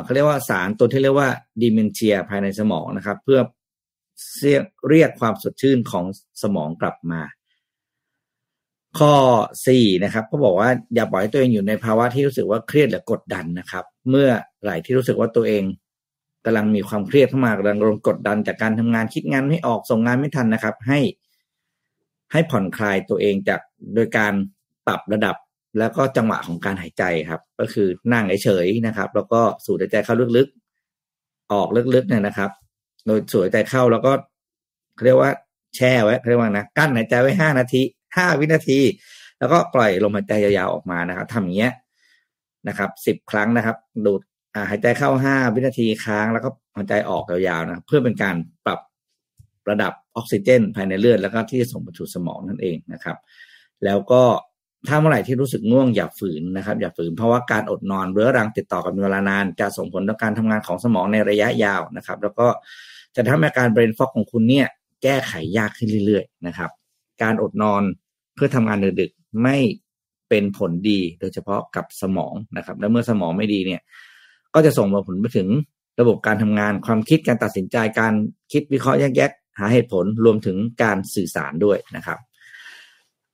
[0.04, 1.28] เขาเรียกว่าสารตัวที่เรียกว่า
[1.62, 3.40] ดิเมนเชียภายในสมองนะครับ เพื่อ
[4.90, 6.04] เรียกความสดชื่นของ
[6.42, 7.20] สมองกลับมา
[8.98, 9.14] ข้อ
[9.66, 14.28] สี่นะครับ ก็บอกว่าอย่าปล่อยให้ตัวเองอยู่ในภาวะที่รู้สึกว่าเครียดหรือกดดันนะครับ เมื่อ
[14.62, 15.62] ไหร่ที่รู้สึกว่าตัวเอง
[16.44, 20.98] กำลังมีความเครียดเข้ามากำลังโดนกดดันจากการทำงานคิดงานไม่ออกส่งงานไม่ทันนะครับ ให้
[22.32, 23.60] ให้ผ่อนคลายตัวเองจาก
[23.94, 24.32] โดยการ
[24.86, 25.36] ปรับระดับ
[25.78, 32.50] แล้วก็จังหวะของการหายใจครับ ก็คือนั่งเฉยๆนะครับ แล้วก็สูดหายใจเข้าลึกๆ ออกลึกๆเนี่ยนะครับ
[33.06, 34.12] โดยสูดหายใจเข้าแล้วก็
[35.04, 35.30] เรียกว่า
[35.76, 37.82] แช่ไว้เขาเรียกว่านะกั้นหายใจไว้ห้านาที
[38.16, 38.80] ห้าวินาที
[39.38, 41.72] แล้วก็ปล่อยลมหายใจยาวๆออกมานะครับทำอย่างเงี้ย
[42.68, 44.20] นะครับสิบครั้งนะครับ ดูด
[44.54, 48.80] อ่าหายใจเข้าห้าวินาทีค้างแล้วก็หายใจออกยาวๆนะเพื่อเป็นการปรับ
[49.70, 53.16] ระดับออกซิเจน ภายในเลือดแล้วก็ที่จะส่งไปสู่สมองนั่นเองนะครับ
[53.84, 54.22] แล้วก็
[54.88, 62.46] ถ้าเมื่อไหร่ที่รู้สึกง่วงอย่าฝืนนะครับ อย่าฝืนเพราะว่าการอดนอนเรื้อรังติดต่อกันเป็นเวลานาน จะส่งผลต่อการทำงานของสมองในระยะยาวนะครับ แล้วก็
[63.16, 64.66] จะทำให้การเบรนฟอกของคุณเนี่ย
[65.02, 66.70] แก้ไขยากขึ้นเรื่อยๆนะครับ
[67.22, 67.82] การอดนอน
[68.34, 69.56] เพื่อทำงานดึกๆไม่
[70.28, 73.80] เป็นผลดีโดยเฉพาะกับสมองนะครับ และเมื่อสมองไม่ดีเนี่ย
[74.54, 75.48] ก็จะส่งผลไปถึง
[76.00, 78.14] ระบบการทำงานความคิดการตัดสินใจการ
[78.52, 82.18] คิดวิเคราะห์แยกแยะหาเหตุผลรวมถึงการสื่อสารด้วยนะครับ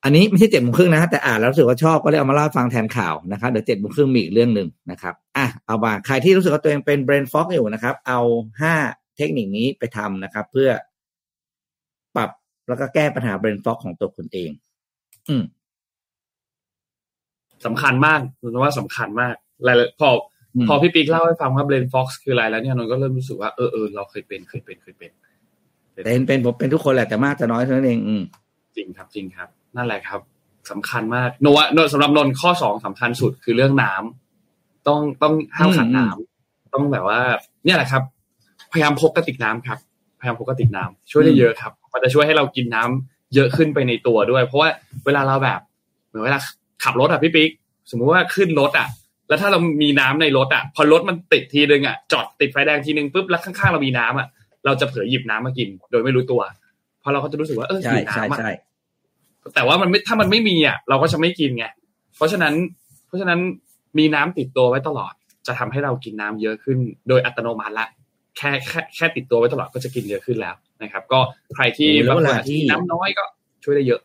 [0.04, 8.20] อันนี้ไม่ใช่เจ็ดโมงครึ่งนะแต่อ่านแล้วรู้สึกว่าชอบก็เลยเอามาเล่าฟังแทนข่าวนะครับเดี๋ยวเจ็ดโมงครึ่งมีอีกเรื่องหนึ่งนะครับอะเอามาใครที่รู้สึกว่าตัวเองเป็น brain fog อยู่นะครับ เอา
[8.62, 8.74] ห้า
[9.16, 10.70] เทคนิคนี้ไปทำนะครับ เพื่อ
[12.16, 12.30] ปรับ
[12.68, 14.50] แล้วก็แก้ปัญหา brain fog ของตัวคุณเอง
[15.28, 15.44] อืม
[17.64, 20.10] สำคัญมากนนว่าสำคัญมากหลายๆพอ
[20.54, 25.12] อมพอพี่ปิ๊กเล่าให้ฟังว่า brain fox คืออะไรแล้วเนี่ยนนก็เริ่มรู้สึกว่าเออเออเราเคยเป็นเคยเป็นเคยเป็น
[26.04, 28.22] เป็นเป็นผมเป็นทุกคนแหละแต่มากจะน้อยเท่านั้นเองอืม
[28.76, 30.20] จริงครับจริงครับ นั่นแหละครับ
[30.70, 37.20] สำคัญมากโนวะโนสำหรับนนข้อสองสำคัญสุดคือเรื่องน้ำต้องต้องห้ามขาดอืมน้ำต้องแบบว่า
[37.64, 38.02] เนี่ยแหละครับ
[38.72, 39.93] พยายามพกกระติกน้ำครับพ
[40.24, 44.68] ยายามพกกระติกน้ำช่วยได้เยอะครับ มันจะช่วยให้เรากินน้ำเยอะขึ้นไปในตัวด้วย เพราะว่า
[45.06, 45.60] เวลาเราแบบ
[46.08, 46.38] เหมือนเวลา
[46.84, 47.50] ขับรถอะพี่ปิ๊ก
[47.90, 48.88] สมมุติว่าขึ้นรถอะ
[49.28, 54.26] แล้วถ้าเรามีน้ำในรถอะ พอรถมันติดทีนึงอะจอดติดไฟแดงทีนึงปุ๊บแล้วข้างๆเรามีน้ำอะ
[54.64, 56.40] เราจะเผลอหยิบน้ำมากิน โดยไม่รู้ตัว
[57.00, 58.50] เพราะเราก็จะรู้สึกว่าเออใช่หิวใช่น้ำอะใช่
[59.54, 61.64] แต่ว่ามันไม่ถ้ามันไม่มีอะเราก็จะไม่กินไง
[62.16, 62.54] เพราะฉะนั้น
[63.06, 63.40] เพราะฉะนั้น
[63.98, 65.12] มีน้ำติดตัวไว้ตลอด
[65.46, 67.88] จะทำให้เรากินน้ำเยอะขึ้น โดยอัตโนมัติละ
[68.36, 71.20] แค่แค่แค่ติดตัวไว้ตลอดก็จะกินเยอะขึ้นแล้วนะครับ ก็
[71.54, 73.24] ใครที่โอ้แล้บาวงเวคนลาอาจจะที่กินน้ำน้อยก็
[73.64, 74.00] ช่วยได้เยอะ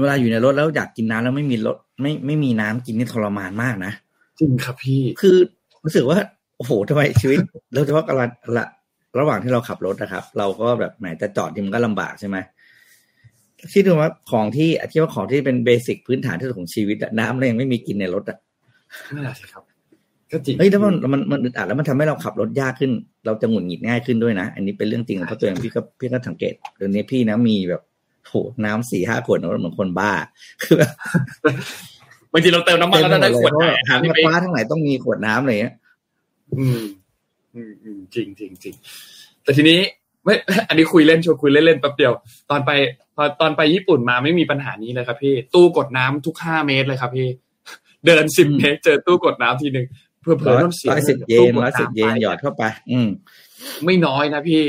[0.00, 3.92] เวลาอยู่ในรถแล้วอยากกินน้ำแล้วไม่มีรถไม่ไม่มีน้ำกินนี่ทรมานมากนะ
[4.38, 5.36] จริงครับพี่คือ
[5.84, 6.18] รู้สึกว่า
[6.56, 7.38] โอ้โหทำไมชีวิต
[7.72, 8.64] เราเฉพาะกำลังละ
[9.18, 12.36] ระหว่างที่เราขับรถนะครับ เราก็แบบไหนจะจอดที่มันก็ลำบากใช่ไหม
[13.72, 18.38] คิดดูว่าของที่ที่ว่าของที่เป็นเบสิกพื้นฐานที่สุดของชีวิตอะน้ำเรายังไม่มีกินในรถอะ
[19.12, 19.62] ไม่ได้สิครับ
[20.32, 22.90] ก็จริงเฮ้ยแล้วมันมันมันอึดอัดแล้วมันทำให้เราขับรถยากขึ้น
[23.26, 27.82] เราจะหงุดหงิดง่ายขึ้นด้วยนะ อันนี้เป็นเรื่องจริงเพราะตัวเองพี่ก็พี่ก็สังเกตเดี๋ยวนี้พี่นะมีแบบ
[28.28, 28.34] โห
[28.64, 30.12] น้ำสี่ห้าขวดนะเหมือนคนบ้า
[30.62, 30.92] คือแบบ
[32.32, 35.74] บางทีเราเติมน้ำมันแล้วเราได้ขวดเพไหนราะหาที่งไปฟ้าทั้งไหนต้องมีขวดน้ำอะไรเงี้ย
[36.58, 36.80] อืม
[37.54, 38.74] อืมอืมจริงจริงจริง
[39.42, 39.78] แต่ทีนี้
[40.24, 40.34] ไม่
[40.68, 42.12] อันนี้คุยเล่นชวนคุยเล่นเล่นแป๊บเดียว
[42.50, 42.70] ตอนไป
[43.16, 47.28] พอตอนไปญี่ปุ่นมาไม่มีปัญหานี้เลยครับพี่ ตู้กดน้ำทุกห้าเมตรเลยครับพี่
[48.06, 53.08] เดินสิบเมตรเจอตู้กดน้ำทีหนึ่งเพื่อเผื่อร้อยต้องเสียร้อยสิบเยตู้นกดร้อยสิบำเยนไปหยอดเข้าไป อืม
[53.84, 54.62] ไม่น้อยนะพี่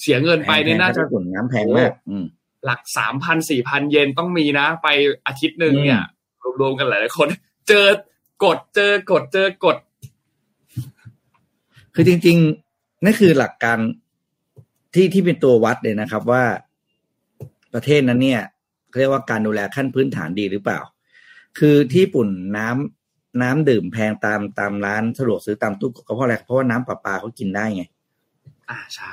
[0.00, 2.24] เสียเงินไปเนี่ยน่าจะแพงๆญี่ปุ่นน้ำแพงมาก อืม
[2.64, 4.88] หลักสามพันสี่พันเยนต้องมีนะ ไป
[5.26, 6.02] อาทิตย์หนึ่งเนี่ย
[6.60, 7.28] รวมๆกันหลายๆคน
[7.68, 7.86] เจอ
[8.44, 9.76] กดเจอกดเจอกด
[11.94, 12.36] คือจริง
[12.70, 13.78] ๆ นั่นคือหลักการ
[14.94, 16.44] ที่ที่เป็นตัววัดเลยนะครับว่า
[17.74, 18.42] ประเทศนั้นเนี่ย
[18.88, 20.80] เขาเรียกว่าการดูแลขั้นพื้นฐานดีหรือเปล่า
[21.58, 23.03] คือที่ญี่ปุ่นน้ำ
[23.42, 27.84] น้ำดื่มแพงตามตามร้านสะดวกซื้อตามตู้ก็เพราะอะไรเพราะว่าน้ำประปาเขากินได้ไง
[28.70, 29.12] อ่าใช่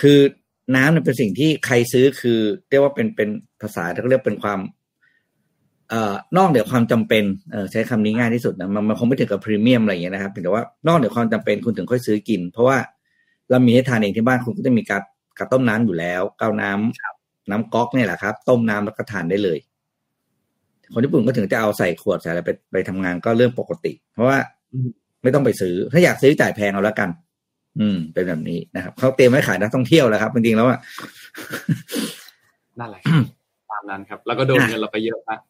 [0.00, 0.18] คือ
[0.76, 2.38] น้ำเนี่ยเป็นสิ่งที่ใครซื้อคือ
[2.70, 3.28] เรียกว่าเป็นเป็น
[3.60, 4.60] ภาษาที่เขาเรียกเป็นความ
[5.90, 12.78] เอ่อนอกเหนือความจำเป็นเออใช้คำนี้ง่ายที่สุดนะมันมันคงไม่ถึงกับพรีเมียมอะไรอย่างเงี้ยนะครับเพียงแต่ว่านอกเหนือความจำเป็นคุณถึงค่อยซื้อกิน เพราะว่า
[13.50, 15.02] เรามีให้ทานเองที่บ้านคุณก็จะมีการ
[15.38, 19.58] กระต้มน้ำอยู่แล้วเกาน้ำน้ำก๊อกเนี่ยแหละครับ ต้มน้ำแล้วก็ทานได้เลย
[20.92, 24.38] คนญี่ปุ่นก็ถึงจะเอาใส่ขวดใส่อะไรไปไปทำงานก็เรื่องปกติ เพราะว่า
[25.22, 27.10] ไม่ต้องไปซื้อ ถ้าอยากซื้อจ่ายแพงเอาแล้วกัน
[27.80, 30.78] อืม เป็นแบบนี้นะครับเขาเตรียมไว้ขายนักท่องเที่ยวแล้วครับจริงๆแล้วอะ
[32.78, 33.22] นั่นแหละครับ
[33.70, 35.40] ตามนั้นครับ แล้วก็โดนเงินเราไปเยอะมาก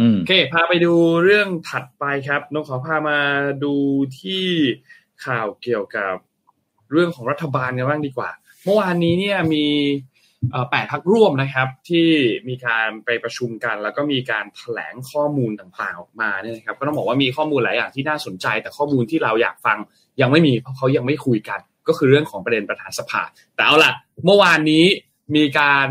[0.00, 0.92] อืมโอเค พาไปดู
[1.24, 3.18] เรื่องถัดไปครับน้องขอพามา
[3.64, 3.74] ดู
[4.20, 4.44] ที่
[5.24, 6.14] ข่าวเกี่ยวกับ
[6.92, 8.30] เรื่องของรัฐบาลกันบ้างดีกว่า
[8.64, 10.09] เมื่อวานนี้เนี่ยมีเอ่อ
[10.70, 12.08] แปดพักร่วมนะครับ ที่
[12.48, 19.78] มีการไปประชุมกัน แล้วก็มีการแถลงข้อมูลต่างๆออกมาเนี่ยนะครับ ก็ต้องบอกว่ามีข้อมูลหลายอย่างที่น่าสนใจ แต่ข้อมูลที่เราอยากฟัง
[20.20, 23.22] ยังไม่มีเพราะเขายังไม่คุยกัน ก็คือเรื่องของประเด็นประธานสภา
[23.54, 23.92] แต่เอาล่ะ
[24.24, 24.84] เมื่อวานนี้
[25.36, 25.86] มีการ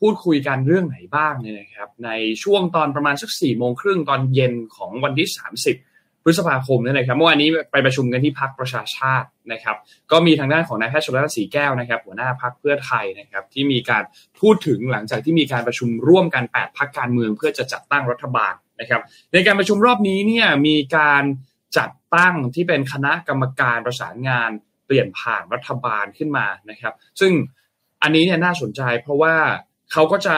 [0.00, 2.10] พูดคุยกันเรื่องไหนบ้างเนี่ยนะครับ ใน
[2.42, 5.28] ช่วงตอนประมาณสักสี่โมงครึ่งตอนเย็นของวันที่
[5.66, 5.93] 30
[6.24, 9.76] พฤษภาคมนี่ยนะครับเมื่อวานนี้ไปประชุมกันที่พักประชาชาตินะครับ
[10.12, 14.02] ก็มีทางด้านของนายแพทย์ชลนานสีแก้วนะครับ หัวหน้าพักเพื่อไทยนะครับ ที่มีการ
[14.40, 19.00] พูดถึงหลังจากที่มีการประชุมร่วมกัน 8พักการเมืองเพื่อจะจัดตั้งรัฐบาลนะครับ
[19.32, 21.22] ในการประชุมรอบนี้เนี่ยมีการ
[21.78, 24.50] จัดตั้งที่เป็นคณะกรรมการประสานงาน
[24.86, 27.32] เปลี่ยนผ่านรัฐบาลขึ้นมานะครับ ซึ่ง
[28.02, 29.34] อันนี้เนี่ยน่าสนใจเพราะว่า
[29.92, 30.36] เขาก็จะ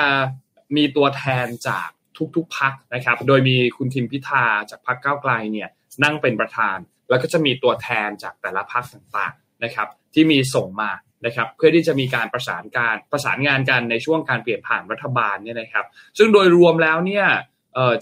[0.77, 1.89] มีตัวแทนจาก
[2.37, 5.69] ทุกๆพักนะครับ โดยมีคุณทิมพิธาจากพักก้าวไกลเนี่ย
[6.05, 10.91] นั่งเป็นประธาน แล้วก็จะมีตัวแทนจากแต่ละพักต่างๆนะครับที่มีส่งมา
[11.27, 15.85] นะครับเพื่อที่จะมีการประสานการประสานงานกันในช่วงการเปลี่ยนผ่านรัฐบาลเนี่ยนะครับ
[16.19, 17.27] ซึ่งโดยรวมแล้วเนี่ย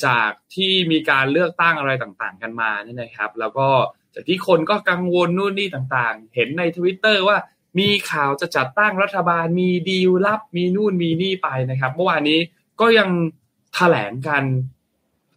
[0.07, 3.69] จากที่มีการเลือกตั้งอะไรต่างๆ กันมาเนี่ยนะครับ แล้วก็
[4.15, 7.37] จากที่คนก็กังวลนู่นนี่ต่างๆ เห็นในทวิตเตอร์ว่า
[7.79, 12.41] มีข่าวจะจัดตั้งรัฐบาลมีดีลลับมีนู่นมีนี่ไปนะครับ เมื่อวานนี้
[12.81, 13.09] ก็ยัง
[13.75, 14.45] แถลงกัน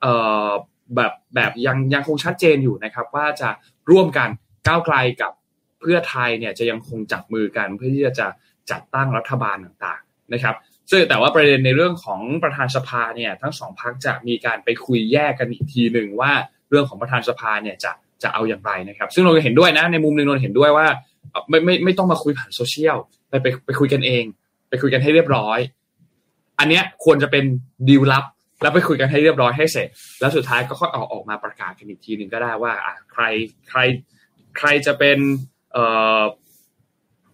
[0.01, 0.13] เอ่
[0.47, 0.49] อ
[0.95, 3.49] แบบแบบยังยังคงชัดเจนอยู่นะครับ ว่าจะ
[3.91, 4.29] ร่วมกัน
[4.67, 5.31] ก้าวไกลกับ
[5.81, 8.27] เพื่อไทยเนี่ยจะยังคงจับมือกันเพื่อที่จะ
[8.71, 10.55] จัดตั้งรัฐบาลต่างๆนะครับ
[10.89, 16.31] ซึ่งแต่ว่าประเด็นในเรื่องของประธานสภาเนี่ยทั้งสองพักจะมีการไปคุยแยกกันอีกทีหนึ่งว่า
[16.69, 17.91] เรื่องของประธานสภาเนี่ยจะ
[18.23, 20.87] จะเอาอย่างไรนะครับ ซึ่งเราเห็นด้วยนะในมุมหนึ่งเราเห็นด้วยว่า
[21.31, 22.97] เอ่ไม่ไม่ไม่ต้องมาคุยผ่านโซเชียล
[23.29, 24.23] ไปไปไปคุยกันเอง
[24.69, 25.59] ไปคุยกันให้เรียบร้อย
[26.59, 27.43] อันเนี้ยควรจะเป็น
[27.89, 28.25] ดีลลับ
[28.61, 29.87] แล้วไปคุยกันให้เรียบร้อยให้เสร็จ
[30.19, 32.73] แล้วสุดท้ายก็ค่อยเอาออกมาประกาศกันอีกทีหนึ่งก็ได้ว่า
[33.11, 33.23] ใคร
[33.69, 33.79] ใคร
[34.57, 35.17] ใครจะเป็น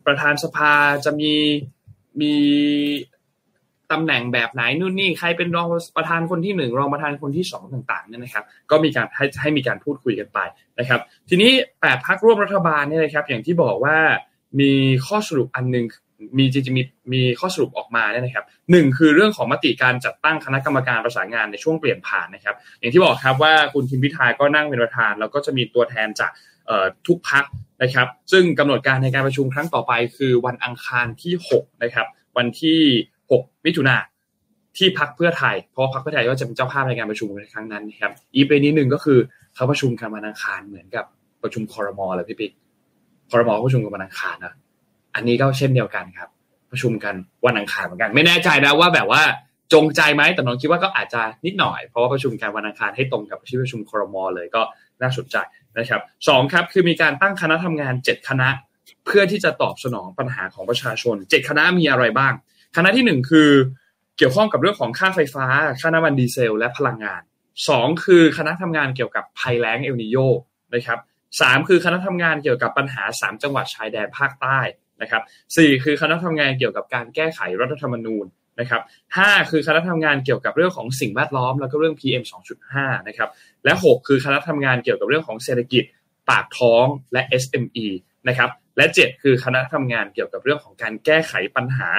[0.05, 0.73] ประธานสภา
[1.05, 1.33] จะมี
[2.21, 2.33] มี
[3.91, 10.39] ตำแหน่งแบบไหนนู่นนี่ใครเป็นรองประธานคนที่หนึ่งรองประธานคนที่สองต่างๆเนี่ยนะครับ ก็มีการให้ให้มีการพูดคุยกันไป
[10.79, 13.97] นะครับ ทีนี้แปดพักร่วมรัฐบาลเนี่ยนะครับ อย่างที่บอกว่า
[14.59, 14.71] มี
[15.05, 15.85] ข้อสรุปอันหนึ่ง
[16.37, 16.83] มีจริงๆมี
[17.13, 26.31] มีข้อสรุปออกมาเนี่ยนะครับหนึ่งคือเรื่องของมติการจัดตั้งคณะกรรมการประสานงานในช่วงเปลี่ยนผ่านนะครับ อย่างที่บอกครับว่าคุณทิมพิธาก็นั่งเป็นประธาน แล้วก็จะมีตัวแทนจาก
[27.07, 27.43] ทุกพัก
[27.83, 32.07] นะครับ ซึ่งกำหนดการในการประชุมครั้งต่อไป คือวันอังคารที่6นะครับ
[32.37, 32.79] วันที่
[33.21, 33.97] 6 มิถุนา
[34.77, 39.19] ที่พักเพื่อไทย เพราะพักเพื่อไทยก็จะเป็นเจ้าภาพในการประชุมในครั้งนั้นนะครับ อีกประเด็นหนึ่งก็คือ
[39.55, 41.05] เขาประชุมกันวันอังคารเหมือนกับ
[41.43, 42.51] ประชุมคอรมอเลยพี่ปิ๊ก
[43.31, 44.53] คอรมอประชุมกันวันอังคารนะ
[45.15, 46.29] อันนี้ก็เช่นเดียวกันครับ
[46.71, 49.23] ประชุมกันวันอังคารเหมือนกัน ไม่แน่ใจนะว่าแบบว่า
[49.73, 54.61] จงใจไหมแต่น้องคิดว่าก็อาจจะนิดหน่อย เพราะว่าประชุมกันวันอังคารให้ตรงกับที่ประชุมครมอเลยก็
[55.01, 55.37] น่าสนใจ
[55.77, 58.49] นะครับสองครับคือมีการตั้งคณะทำงานเจ็ดคณะ
[59.05, 62.33] เพื่อที่จะตอบสนองปัญหาของประชาชนเจ็ดคณะมีอะไรบ้าง
[62.75, 63.49] คณะที่หนึ่งคือ
[64.17, 65.45] เกี่ยวข้องกับเรื่องของค่าไฟฟ้า
[65.79, 67.21] ค่าน้ำมันดีเซล และพลังงาน
[67.67, 70.17] สองคือคณะทำงานเกี่ยวกับภัยแล้งเอลนิโย
[70.73, 70.99] นะครับ
[71.41, 74.59] สามคือคณะทำงานเกี่ยวกับปัญหาสามจังหวัดชายแดนภาคใต้
[75.01, 75.21] นะครับ
[75.57, 78.25] สี่คือคณะทำงานเกี่ยวกับการแก้ไขรัฐธรรมนูญ
[78.59, 78.81] นะครับ
[79.17, 82.23] ห้าคือคณะทำงานเกี่ยวกับเรื่องของสิ่งแวดล้อม แล้วก็เรื่อง PM
[82.65, 83.29] 2.5นะครับ
[83.65, 85.83] และหกคือคณะทำงานเกี่ยวกับเรื่องของเศรษฐกิจ
[86.29, 87.87] ปากท้องและ SME
[88.27, 91.89] นะครับและเจ็ดคือคณะทำงานเกี่ยวกับเรื่องของการแก้ไขปัญหา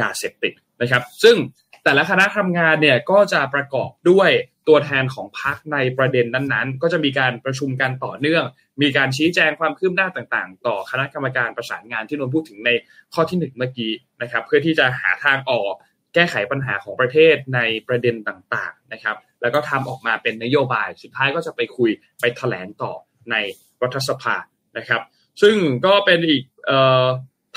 [0.00, 1.36] ยาเสพติดนะครับ ซึ่ง
[1.84, 4.30] แต่ละคณะทำงานเนี่ยก็จะประกอบด้วย
[4.68, 8.44] ตัวแทนของพรรคในประเด็นนั้นๆ ก็จะมีการประชุมกันต่อเนื่อง
[8.82, 12.70] มีการชี้แจงความคืบหน้าต่างๆ ต่อคณะกรรมการประสานงานที่นนพูดถึงใน
[13.14, 15.72] ข้อที่หนึ่งเมื่อกี้นะครับ เพื่อที่จะหาทางออก
[16.14, 22.92] แก้ไขปัญหาของประเทศในประเด็นต่างๆนะครับ แล้วก็ทำออกมาเป็นนโยบายสุดท้ายก็จะไปคุยไปแถลงต่อ
[23.30, 23.36] ใน
[23.82, 24.36] รัฐสภา
[24.78, 25.02] นะครับ
[25.42, 26.42] ซึ่งก็เป็นอีก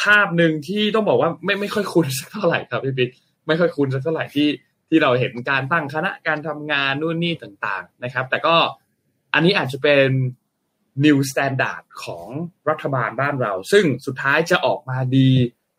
[0.02, 3.10] ภาพหนึ่งที่ต้องบอกว่าไม่ไม่ค่อยคุ้นสักเท่าไหร่ครับพี่ปิ๊ก
[3.48, 4.50] ไม่ค่อยคุ้นสักเท่าไหร่ที่
[4.90, 8.56] ที่เราเห็นการตั้งคณะการทำงานนู่นนี่ต่างๆนะครับ แต่ก็
[9.34, 10.10] อันนี้อาจจะเป็น
[11.06, 12.28] new standard ของ
[12.70, 15.32] รัฐบาลบ้านเรา ซึ่งสุดท้ายจะออกมาดี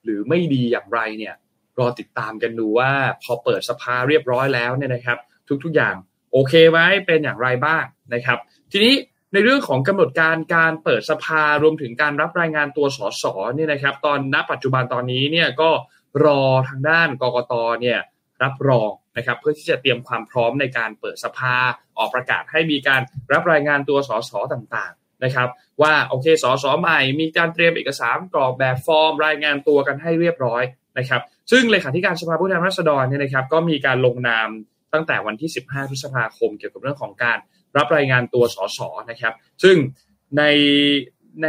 [0.04, 1.34] หรือไม่ดีอย่างไรเนี่ย
[1.78, 2.90] รอติดตามกันดูว่า
[3.22, 5.18] พอเปิดสภาเรียบร้อยแล้วเนี่ยนะครับ
[5.64, 5.94] ทุกๆอย่าง
[6.32, 8.38] โอเคไหมเป็นอย่างไรบ้างนะครับ
[8.72, 8.94] ทีนี้
[9.32, 13.24] ในเรื่องของกำหนดการการเปิดสภารวมถึงการรับรายงานตัวสส
[13.56, 15.70] เนี่ยนะครับ ตอนณปัจจุบันตอนนี้เนี่ยก็
[16.24, 17.98] รอทางด้านกกตเนี่ย
[18.42, 21.54] รับรองนะครับ เพื่อที่จะเตรียมความพร้อมในการเปิดสภา
[21.98, 23.00] ออกประกาศให้มีการ
[23.32, 24.92] รับรายงานตัวสสต่าง
[25.24, 25.48] นะครับ
[25.82, 30.62] ว่าโอเคสอสอใหม่ มีการเตรียมเอกสารกรอกแบบฟอร์ม รายงานตัวกันให้เรียบร้อย
[30.98, 34.48] นะครับ ซึ่งเลขาธิการสภาผู้แทนราษฎรเนี่ยนะครับ ก็มีการลงนาม
[34.92, 37.38] ตั้งแต่วันที่ 15 พฤษภาคม เกี่ยวกับเรื่องของการ
[37.76, 38.80] รับรายงานตัวสส
[39.10, 39.76] นะครับ ซึ่ง
[40.38, 40.42] ใน
[41.42, 41.48] ใน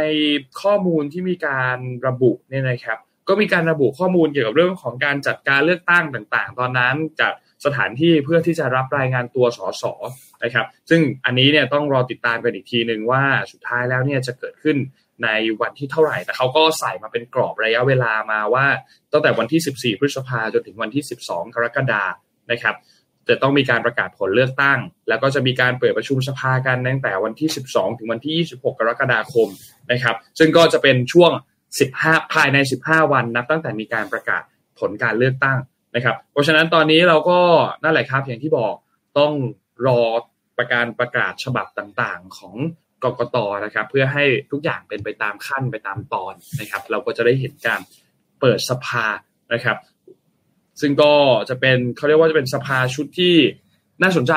[0.62, 7.32] ข้อมูลที่มีการระบุเนี่ยนะครับ ก็มีการระบุข้อมูลเกี่ยวกับเรื่องของการจัดการเลือกตั้งต่าง ๆ ตอนนั้นจาก
[7.64, 9.84] สถานที่เพื่อที่จะรับรายงานตัวสส
[10.44, 13.22] นะครับ ซึ่งอันนี้เนี่ยต้องรอติดตามกันอีกทีหนึ่งว่า
[13.52, 14.76] สุดท้ายแล้วเนี่ยจะเกิดขึ้น
[15.24, 15.28] ใน
[15.60, 18.66] วันที่เท่าไหร่ แต่เขาก็ใส่มาเป็นกรอบระยะเวลามาว่า
[19.12, 22.04] ตั้งแต่วันที่ 14 พฤษภาจนถึงวันที่ 12 กรกฎา
[22.50, 22.74] นะครับ
[23.28, 29.48] จะต้องมีการประกาศผลเลือกตั้ง แล้วก็จะมีการเปิดประชุมสภากันตั้งแต่วันที่ 12 ถึงวันที่ 26 กรกฎาคม
[29.92, 31.30] นะครับ ซึ่งก็จะเป็นช่วง
[31.82, 34.42] 15 ภายใน 15 วันนับตั้งแต่มีการประกาศ
[34.78, 35.58] ผลการเลือกตั้ง
[35.94, 37.38] นะครับ เพราะฉะนั้นตอนนี้เราก็
[37.82, 38.74] นั่นแหละครับอย่างที่บอก
[39.18, 39.32] ต้อง
[39.86, 40.00] รอ
[40.58, 42.54] ประการประกาศฉบับต่างๆ ของ
[43.04, 47.80] กกตนะครับ เพื่อให้ทุกอย่างเป็นไปตามขั้นไปตามตอนนะครับ เราก็จะได้เห็นการ
[48.40, 49.06] เปิดสภา
[49.52, 49.76] นะครับ
[50.80, 51.12] ซึ่งก็
[51.48, 53.34] จะเป็นเขาเรียกว่าจะเป็นสภาชุดที่
[54.02, 54.32] น่าสนใจ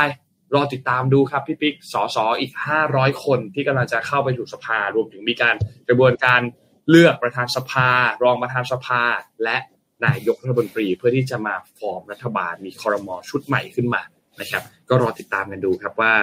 [0.55, 2.51] รอติดตามดูครับพี่ปิ๊กสอสอีก
[2.87, 5.55] 500 คนที่กำลังจะเข้าไปสู่สภารวมถึงมีการ
[5.87, 6.41] กระบวนการ
[6.89, 7.89] เลือกประธานสภา
[8.23, 9.01] รองประธานสภา
[9.43, 9.57] และ
[10.05, 14.01] นายกรัฐมนตรีเพื่อที่จะมาฟอร์มรัฐบาลมีคอรมอชุดใหม่ขึ้นมา
[14.41, 16.13] นะครับ ก็รอติดตามกันดูครับว่า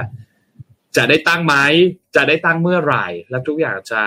[0.96, 1.54] จะได้ตั้งไหม
[2.16, 4.02] จะได้ตั้งเมื่อไหร่ และทุกอย่างจะ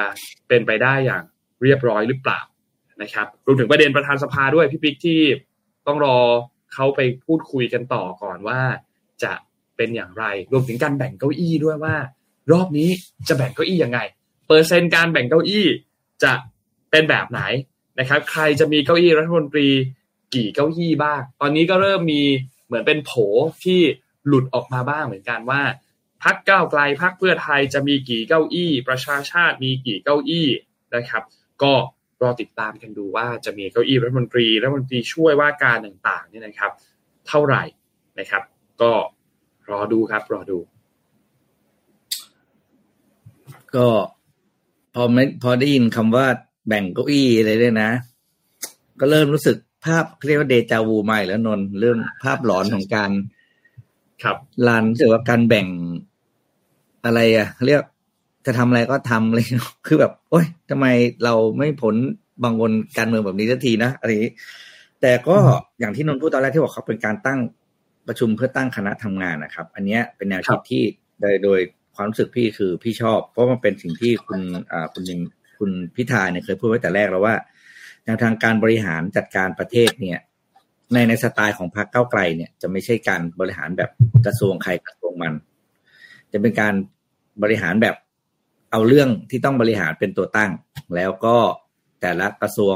[0.47, 1.23] เป็นไปได้อย่าง
[1.63, 2.41] เรียบร้อยหรือเปล่า
[3.01, 5.21] นะครับรวมถึงประเด็นประธานสภาด้วยพี่ปิ๊กที่
[5.87, 6.17] ต้องรอ
[6.73, 8.59] เขาไปพูดคุยกันต่อก่อนว่า
[9.23, 9.33] จะ
[9.77, 11.95] เป็นอย่างไร รวมถึงการแบ่งเก้าอี้ด้วยว่า
[12.51, 12.89] รอบนี้
[13.27, 13.99] จะแบ่งเก้าอี้ยังไง
[14.47, 15.65] เปอร์เซ็นต์การแบ่งเก้าอี้
[16.23, 16.33] จะ
[16.91, 17.41] เป็นแบบไหน
[17.99, 19.67] นะครับ ใครจะมีเก้าอี้รัฐมนตรี
[20.35, 22.21] กี่เก้าอี้บ้าง ตอนนี้ก็เริ่มมี
[22.65, 23.11] เหมือนเป็นโผ
[23.63, 23.81] ที่
[24.27, 25.61] หลุดออกมาบ้างเหมือนกันว่า
[26.23, 30.47] พักก้าวไกลพักเพื่อไทยจะมีกี่เก้าอี้ ประชาชาติมีกี่เก้าอี้
[30.95, 31.23] นะครับ
[31.63, 31.73] ก็
[32.21, 36.71] รอติดตามกันดูว่าจะมีเก้าอี้รัฐมนตรีรัฐมนตรีช่วยว่าการต่างๆนี่นะครับ
[37.27, 37.63] เท่าไหร่
[38.19, 38.43] นะครับ
[38.81, 38.91] ก็
[39.69, 40.57] รอดูครับ รอดู
[43.75, 43.87] ก็
[44.95, 46.27] พอไม่พอได้ยินคำว่า
[46.67, 47.91] แบ่งเก้าอี้อะไรเลยนะ
[48.99, 53.11] ก็เริ่มรู้สึกภาพเรียกว่าเดจาวูใหม่แล้วนนเรื่องภาพหลอนของการ
[54.23, 55.67] ครับลานรู้สึกว่าการแบ่ง
[57.05, 57.81] อะไรอะเรียก
[58.45, 59.45] จะทำอะไรก็ทำเลย
[59.87, 60.85] คือแบบ โอ๊ยทำไม
[61.23, 61.95] เราไม่ผล
[62.43, 64.33] บางคนการเมืองแบบนี้สักทีนะอะไรอย่างนี้
[65.01, 65.37] แต่ก็
[65.79, 67.39] อย่างที่นนท์พูดตอนแรกที่บอกเขาเป็นการตั้ง
[68.07, 70.83] ประชุมเพื่อตั้งคณะทำงานนะครับ อันเนี้ยเป็นแนวคิดที่
[71.21, 71.59] โดยโดย
[71.95, 74.39] ความรู้สึกพี่คือพี่ชอบ เพราะมันเป็นสิ่งที่คุณ
[74.71, 75.19] อ่าคุณยิง
[75.59, 77.35] คุณพิธาเนี่ยเคยพูดไว้แต่แรกแล้วว่า
[78.05, 80.19] แนวทางการบริหารจัดการประเทศเนี่ย
[80.93, 83.89] ในในสไตล์ของพรรคเก้าไกลเนี่ยจะไม่ใช่การบริหารแบบ
[84.25, 85.33] กระทรวงใครกระทรวงมัน
[86.31, 86.73] จะเป็นการ
[87.43, 87.95] บริหารแบบ
[88.71, 90.51] เอาเรื่องที่ต้องบริหารเป็นตัวตั้ง
[90.95, 91.37] แล้วก็
[92.01, 92.75] แต่ละกระทรวง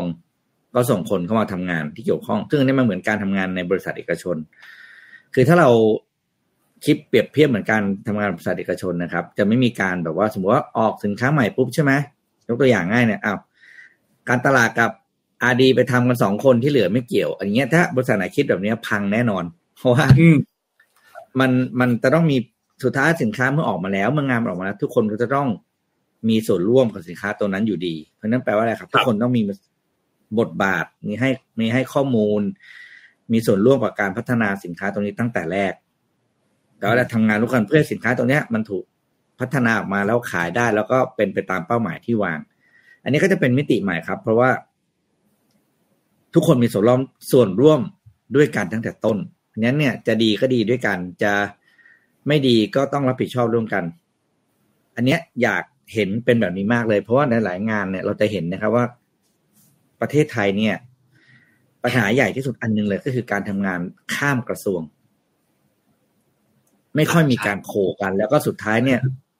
[0.75, 4.35] ก็ส่งคนเข้ามาทำงานที่เกี่ยวข้อง ซึ่งนนี้มันเหมือนการทำงานในบริษัทเอกชน
[5.33, 5.69] คือถ้าเรา
[6.85, 11.91] คิดเปรียบเทียบเหมือนการทำงานบริษัทเอกชนนะครับ จะไม่มีการแบบว่าสมมติว่าออกสินค้าใหม่ปุ๊บใช่ไหม
[12.49, 13.39] ยกตัวอย่างง่ายเนี่ยอ้าว
[14.29, 14.91] การตลาดกับ
[15.43, 19.43] อาดีไปทำกันสองคนที่เหลือไม่เกี่ยว อันเนี้ยถ้าบริษัทไหนคิดแบบนี้พังแน่นอน
[19.77, 20.37] เพราะว่าอืม
[21.39, 22.37] มันมันจะต้องมี
[22.83, 25.47] สุดท้ายสินค้าเมื่อออกมาแล้ว เมื่องานมันออกมาแล้ว ทุกคนก็จะต้อง
[26.29, 29.41] มีส่วนร่วมกับสินค้าตัวนั้นอยู่ดี เพราะฉะนั้นแปลว่าอะไรครับ ทุกคนต้องมี
[30.39, 32.41] บทบาทมีให้มีให้ข้อมูล
[33.31, 35.73] มีส่วนร่วมกับการพัฒนาสินค้าตรงนี้ตั้งแต่แรก
[36.77, 38.83] แต่ว่าเราทำงานร่วมกันเพื่อให้สินค้าตรงเนี้ย มันถูก
[39.39, 42.39] พัฒนาออกมาแล้วขายได้แล้วก็เป็นไปตามเป้าหมายที่วาง
[43.03, 44.49] อันนี้ก็จะเป็นมิติใหม่ครับ เพราะว่า
[46.33, 47.79] ทุกคนมีส่วนร่วมส่วนร่วม
[48.35, 49.17] ด้วยกันตั้งแต่ต้น
[49.61, 51.33] งั้นเนี่ยจะดีก็ดีด้วยกันจะ
[52.27, 53.83] ไม่ดีก็ต้องรับผิดชอบร่วมกัน
[54.95, 58.85] อันเนี้ยอยากเห็นเป็นแบบนี้มากเลย เพราะว่าในหลายงานเนี่ยเราจะเห็นนะครับว่า
[60.01, 60.75] ประเทศไทยเนี่ย
[61.83, 63.79] ปัญหาใหญ่ที่สุดอันหนึงเลยก็คือการทำงาน
[64.15, 64.81] ข้ามกระทรวง
[66.95, 67.71] ไม่ค่อยมีการโค
[68.01, 68.99] กัน แล้วก็สุดท้ายเนี่ย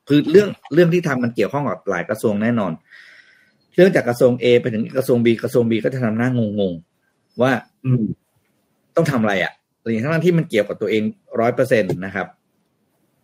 [0.09, 2.71] คือเรื่องเรื่องที่ทำมันเกี่ยวข้องกับหลายกระทรวงแน่นอน
[3.75, 7.51] เรื่องจากกระทรวง A ไปถึงกระทรวง B กระทรวง B ก็จะทำหน้างงๆว่า
[7.85, 8.03] อืม
[8.95, 11.03] ต้องทำอะไรอะ่ะหรือทั้งที่มันเกี่ยวกับตัวเอง
[11.39, 12.27] ร้อยเปอร์เซ็นตนะครับ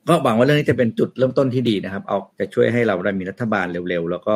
[0.08, 4.36] ก็หวังว่าเรื่องนี้จะเป็นจุดเริ่มต้นที่ดีนะครับ เอาจะช่วยให้เราได้มีรัฐบาลเร็วๆ แล้วก็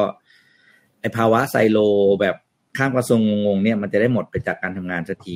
[1.00, 1.78] ไอภาวะไซโล
[2.22, 2.36] แบบ
[2.78, 5.36] ข้ามกระทรวงงงๆเนี่ยมันจะได้หมดไปจากการทำงานสักที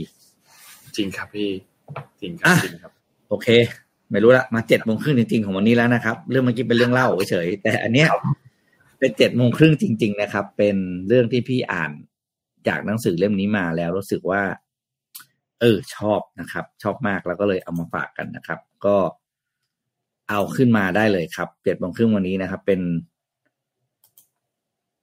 [0.97, 1.49] จริงครับพี่
[2.21, 2.91] จริงครัอะจริงครับ
[3.30, 3.47] โอเค
[4.11, 8.09] ไม่รู้ละมาเจ็ดโมงครึ่งจริงๆของวันนี้แล้วนะครับ เรื่องเมื่อกี้เป็นเรื่องเล่าเฉยๆแต่อันเนี้ย
[8.99, 10.75] เป็นเจ็ดโมงครึ่งจริง ๆ นะครับ เป็น
[11.07, 11.91] เรื่องที่พี่อ่าน
[12.67, 14.43] จากหนังสือเล่มนี้มาแล้วรู้สึกว่า
[15.59, 18.95] เออ ชอบนะครับ ชอบมากแล้วก็เลยเอามาฝากกันนะครับ ก็
[20.29, 22.81] เอาขึ้นมาได้เลยครับเจ็ดโมงครึ่งวันนี้นะครับ เป็น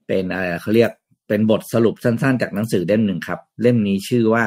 [0.06, 0.90] เป็นอะไรเขาเรียก
[1.28, 4.44] เป็นบทสรุปสั้นๆ จากหนังสือเล่มหนึ่งครับ เล่มนี้ชื่อว่า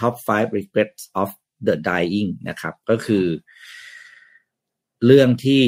[0.00, 1.30] Top 5 Regrets of
[1.66, 3.24] the Dying นะครับ ก็คือ
[5.06, 5.62] เรื่องที่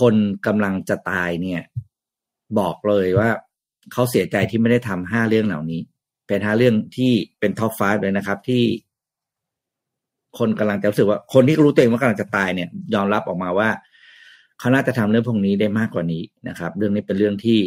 [0.00, 0.14] คน
[0.46, 1.62] กำลังจะตายเนี่ย
[2.58, 3.30] บอกเลยว่า
[3.92, 5.80] เขาเสียใจที่ไม่ได้ทำห้าเรื่องเหล่านี้
[6.26, 8.62] เป็นห้าเรื่องที่เป็นท็อป5เลยนะครับ ที่
[10.38, 13.68] คนกำลังจะรู้สึกว่า คนที่รู้ตัวเองว่ากำลังจะตายเนี่ย ยอมรับออกมาว่า
[14.58, 17.60] เขาน่าจะทำเรื่องพวกนี้ได้มากกว่านี้นะครับ เรื่องนี้เป็นเรื่องที่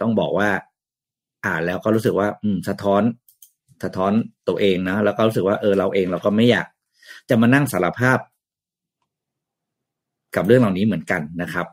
[0.00, 0.50] ต้องบอกว่า
[1.46, 3.02] อ่านแล้วก็รู้สึกว่า อืม สะท้อน
[3.84, 4.12] สะท้อน
[4.48, 6.66] ตัวเองนะแล้วก็รู้สึกว่าเออเราเองเราก็ไม่อยาก
[7.28, 8.18] จะมานั่งสารภาพ
[10.34, 11.66] กับเรื่องเหล่านี้เหมือนกันนะครับ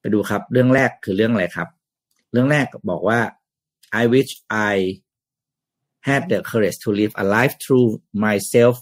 [0.00, 1.68] ไปดูครับ เรื่องแรกคือเรื่องอะไรครับ
[2.32, 3.20] เรื่องแรกบอกว่า
[4.00, 4.30] I wish
[4.70, 4.74] I
[6.08, 7.88] had the courage to live a life through
[8.24, 8.76] myself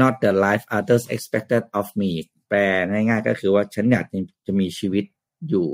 [0.00, 2.10] not the life others expected of me
[2.48, 2.58] แปล
[2.90, 4.06] ง่ายๆ ก็คือว่าฉันอยาก
[4.46, 5.04] จะมีชีวิต
[5.48, 5.66] อยู่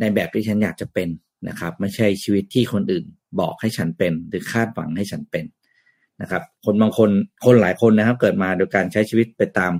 [0.00, 1.08] ในแบบที่ฉันอยากจะเป็น
[1.48, 3.04] นะครับ ไม่ใช่ชีวิตที่คนอื่น
[3.40, 5.44] บอกให้ฉันเป็น หรือคาดหวังให้ฉันเป็น
[6.20, 7.10] นะครับ คนบางคน
[7.44, 9.72] คนหลายคนนะครับ เกิดมาโดยการใช้ชีวิตไปตาม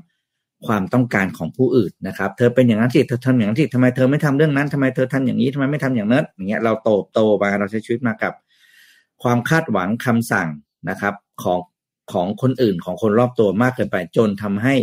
[0.67, 8.33] ความต้องการของผู้อื่นนะครับ เธอเป็นอย่างนั้นสิเธอทำอย่างนั้นสิทำไมเธอไม่ทำเรื่องนั้นทำไมเธอทำอย่างนี้ทำไมไม่ทำอย่างนั้นอย่างเงี้ยเราโตโตมาเราใช้ชีวิตมากับ
[9.23, 10.49] ความคาดหวังคำสั่ง
[10.91, 11.61] นะครับ ของ
[12.13, 14.75] ของคนอื่นของคนรอบตัวมากเกินไปจนทำให้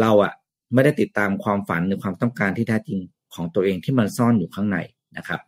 [0.00, 0.32] เราอะ
[0.74, 2.98] ไม่ได้ติดตามความฝันหรือความต้องการที่แท้จริง
[3.34, 4.78] ของตัวเองที่มันซ่อนอยู่ข้างใน
[5.16, 5.40] นะครับ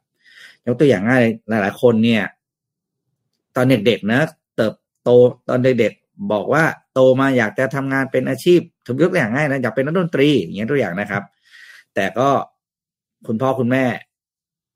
[0.66, 2.24] ยกตัวอย่างง่ายหลาย ๆ คนเนี่ย
[3.56, 4.20] ตอนเด็กๆนะ
[4.56, 5.10] เติบโต
[5.48, 11.22] ตอนเด็กๆบอกว่าโตมาอยากจะทำงานเป็นอาชีพ ถือยกตัวอย่างง่ายนะอยากเป็นนักดนตรีอย่างเงี้ยตัวอย่างนะครับ
[11.94, 12.28] แต่ก็
[13.26, 13.84] คุณพ่อคุณแม่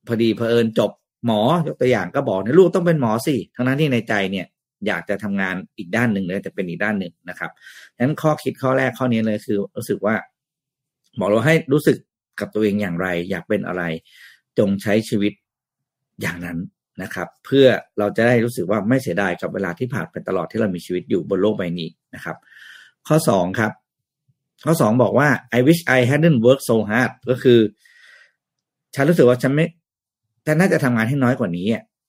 [0.07, 0.91] พอดีเพอเอิญจบ
[1.27, 4.47] หมอยกตัวอย่างก็บอกนลูกต้องเป็นหมอสิทั้งนั้นที่ในใจเนี่ย
[4.87, 7.51] อยากจะทำงานอีกด้านหนึ่งเลยแต่เป็นอีกด้านหนึ่งนะครับ
[7.95, 10.15] ฉะนั้นข้อคิดข้อแรกข้อนี้เลยคือ รู้สึกว่า
[11.19, 11.97] บอกเราให้รู้สึก
[12.41, 13.83] กับตัวเองอย่างไร อยากเป็นอะไร
[14.59, 15.33] จงใช้ชีวิต
[16.23, 16.59] อย่างนั้น
[17.03, 17.67] นะครับ เพื่อ
[17.99, 22.37] เราจะได้รู้สึกว่าไม่เสียดายกับเวลาที่ผ่านไปตลอดที่เรามีชีวิตอยู่บนโลกใบนี้นะครับ
[23.09, 23.73] ข้อสองครับ
[24.65, 27.59] ข้อสองบอกว่า I wish I hadn't worked so hard ก็คือ
[28.95, 29.67] ฉันรู้สึกว่าฉันไม่
[30.47, 31.67] ฉันน่าจะทำงานให้น้อยกว่านี้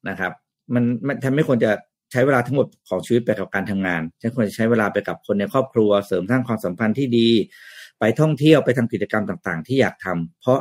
[0.10, 0.32] นะครับ
[0.74, 1.72] มันมันฉันไม่ควรจะ
[2.12, 7.30] ใช้เวลาทั้งหมดของชีวิตไปกับการทำงาน ฉันควรจะใช้เวลาไปกับคนในครอบครัว เสริมสร้างความสัมพันธ์ที่ดี
[8.00, 10.60] ไปท่องเที่ยวไปทำกิจกรรมต่าง ๆ ที่อยากทำเพราะ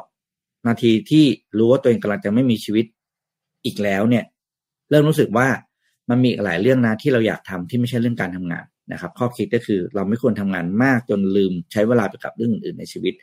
[0.67, 1.25] นาทีที่
[1.59, 2.85] รู้ว่าตัวเองกำลังจะไม่มีชีวิต
[3.65, 4.25] อีกแล้วเนี่ย
[4.91, 5.49] เริ่มรู้สึกว่า
[6.11, 13.15] มันมีหลายเรื่องนะที่เราอยากทำที่ไม่ใช่เรื่องการทำงาน นะครับข้อคิดก็คือเราไม่ควรทำงานมากจนลืมใช้เวลาไปกับเรื่องอื่นในชีวิต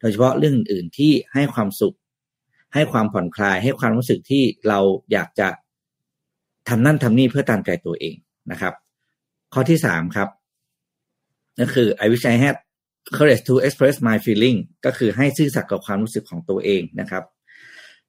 [0.00, 1.96] โดยเฉพาะเรื่องอื่นที่ให้ความสุข
[2.74, 4.80] ให้ความผ่อนคลาย ให้ความรู้สึกที่เรา
[5.12, 5.48] อยากจะ
[6.68, 8.16] ทำนั่นทำนี่เพื่อตามใจตัวเอง
[8.50, 8.74] นะครับ
[9.54, 10.28] ข้อที่สามครับ
[11.60, 12.56] ก็คือ I wish I had
[13.16, 17.24] courage to express my feeling ก็คือให้ซื่อสัตย์กับความรู้สึกของตัวเองนะครับ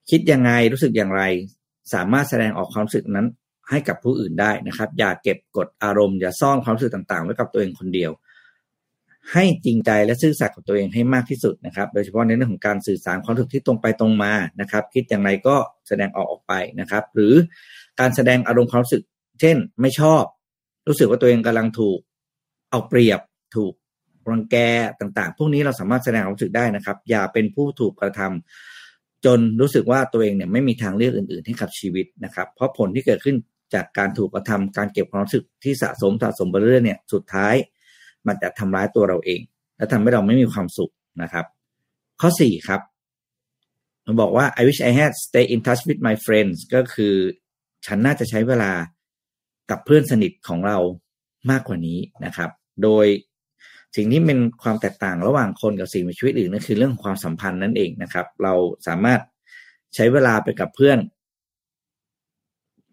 [0.10, 1.24] คิดยังไงรู้สึกอย่างไร
[1.94, 3.28] สามารถแสดงออกความรู้สึกนั้น
[3.70, 8.12] ให้กับผู้อื่นได้นะครับ อย่าเก็บกดอารมณ์อย่าซ่อนความรู้สึกต่างๆ ไว้กับตัวเองคนเดียว
[9.34, 15.56] ให้จริงใจและซื่อสัตย์กับตัวเองให้มากที่สุดนะครับ โดยเฉพาะในเรื่องของการสื่อสารความรู้สึกที่ตรงไปตรงมานะครับ คิดอย่างไรก็
[15.88, 17.34] แสดงออกออกไปนะครับ หรือ
[18.00, 19.04] การแสดงอารมณ์ความรู้สึก
[19.42, 20.24] เช่น ไม่ชอบ
[20.88, 22.00] รู้สึกว่าตัวเองกำลังถูก
[22.72, 23.20] เอาเปรียบ
[23.56, 23.74] ถูก
[24.32, 24.56] รังแก
[25.00, 33.36] ต่างๆ พวกนี้เราสามารถแสดงความรู้สึกได้นะครับ อย่าเป็นผู้ถูกกระทำจนรู้สึกว่าตัวเองเนี่ยไม่มีทางเลือกอื่น ๆ ให้กับชีวิตนะครับ เพราะผลที่เกิดขึ้น
[33.74, 37.56] จากการถูกกระทำการเก็บความรู้สึกที่สะสมสะสมไปเรื่อยเนี่ยสุดท้าย
[38.28, 39.42] มันจะทำร้ายตัวเราเอง
[39.78, 40.92] และทำให้เราไม่มีความสุข
[41.22, 41.46] นะครับ
[42.22, 42.82] ข้อสี่ครับ
[44.06, 47.16] มันบอกว่า I wish I had stay in touch with my friends ก็คือ
[47.86, 48.72] ฉันน่าจะใช้เวลา
[49.70, 50.78] กับเพื่อนสนิทของเรา
[51.52, 52.50] มากกว่านี้นะครับ
[52.84, 53.06] โดย
[53.96, 58.54] สิ่งที่เป็นความแตกต่างระหว่างคนกับสิ่งมีชีวิตอื่นนั่นคือเรื่องของความสัมพันธ์นั่นเองนะครับ เรา
[58.88, 59.22] สามารถ
[59.96, 60.98] ใช้เวลาไปกับเพื่อน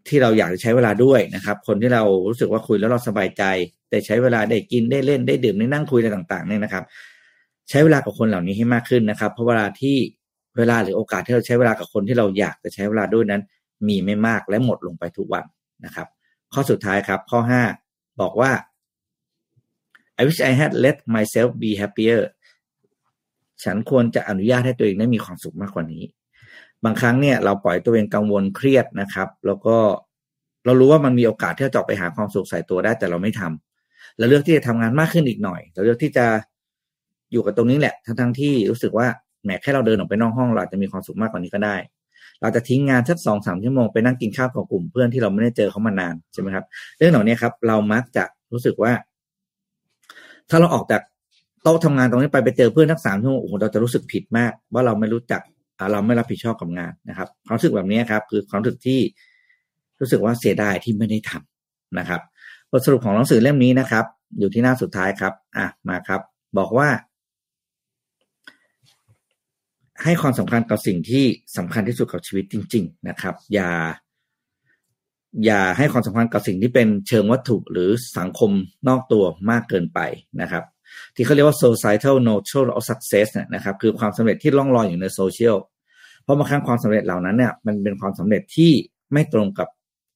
[0.09, 3.42] ที่เราอยากจะใช้เวลาด้วยนะครับ คนที่เรารู้สึกว่าคุยแล้วเราสบายใจ
[3.90, 6.84] ได้ใช้เวลาได้กินได้เล่นได้ดื่มได้นั่งคุยอะไรต่างๆเนี่ยนะครับ
[7.70, 9.96] ใช้เวลากับคนเหล่านี้ให้มากขึ้นนะครับ เพราะเวลาที่
[10.57, 13.42] เวลาหรือโอกาสที่เราใช้เวลากับคนที่เราอยากจะใช้เวลาด้วยนั้น
[13.88, 15.44] มีไม่มากและหมดลงไปทุกวัน
[15.84, 16.07] นะครับ
[16.52, 17.62] ข้อสุดท้ายครับ ข้อห้า
[18.20, 18.52] บอกว่า
[20.20, 22.22] I wish I had let myself be happier
[23.64, 26.02] ฉันควรจะอนุญาตให้ตัวเองได้มีความสุขมากกว่านี้
[26.85, 29.76] บางครั้งเนี่ยเราปล่อยตัวเองกังวลเครียดนะครับ แล้วก็
[30.64, 36.26] เรารู้ว่ามันมีโอกาสที่จะออกไปหาความสุขใส่ตัวได้แต่เราไม่ทำเราเลือกที่จะทำงานมากขึ้นอีกหน่อยเราเลือกที่จะ
[37.32, 39.07] อยู่กับตรงนี้แหละ ทั้งทั้งที่รู้สึกว่า
[39.45, 41.76] แหมแค่เราเดินออกไปนอกห้องเราจจะมีความสุขมากกว่านี้ก็ได้
[42.41, 46.64] เราจะทิ้งงานสักสองสามชั่วโมงไปนั่งกินข้าวกับกลุ่มเพื่อนที่เราไม่ได้เจอเขามานานใช่ไหมครับ
[46.99, 48.93] เรื่องเหล่านี้ครับ เรามักจะรู้สึกว่า
[50.51, 51.03] ถ้าเราออกจาก
[51.62, 55.41] โต๊ะทำงานตรงนี้ไปไปเจอเพื่อนทั้งสามชั่วโมงโอ้โหเราจะรู้สึกผิดมาก ว่าเราไม่รู้จัก
[55.92, 59.00] เราไม่รับผิดชอบกับงานนะครับ ความรู้สึกแบบนี้ครับ คือความรู้สึกที่
[60.00, 62.20] รู้สึกว่าเสียดายที่ไม่ได้ทำนะครับ
[62.70, 64.04] บทสรุปของหนังสือเล่มนี้นะครับ
[64.38, 66.20] อยู่ที่หน้าสุดท้ายครับ อะมาครับ
[66.58, 66.88] บอกว่า
[70.02, 71.24] ให้ความสำคัญกับสิ่งที่
[71.56, 73.70] สำคัญที่สุดกับชีวิตจริง ๆ นะครับ อย่า
[75.44, 78.50] อย่าให้ความสำคัญกับสิ่งที่เป็นเชิงวัตถุหรือสังคม
[78.88, 80.00] นอกตัวมากเกินไป
[80.40, 80.64] นะครับ
[81.16, 85.57] ที่เขาเรียกว่า societal notion of success เนี่ยนะครับคือความสำเร็จที่ล่องลอยอยู่ในโซเชียล
[86.22, 88.72] เพราะบางครั้งความสำเร็จเหล่านั้นเนี่ยมันเป็นความสำเร็จที่
[89.12, 89.68] ไม่ตรงกับ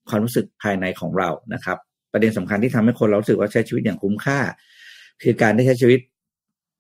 [0.09, 1.79] ความรู้สึกภายในของเรานะครับ
[2.13, 4.39] ประเด็นสำคัญที่ทำให้คนเรารู้สึกว่าใช้ชีวิตอย่างคุ้มค่า
[5.23, 6.01] คือการได้ใช้ชีวิต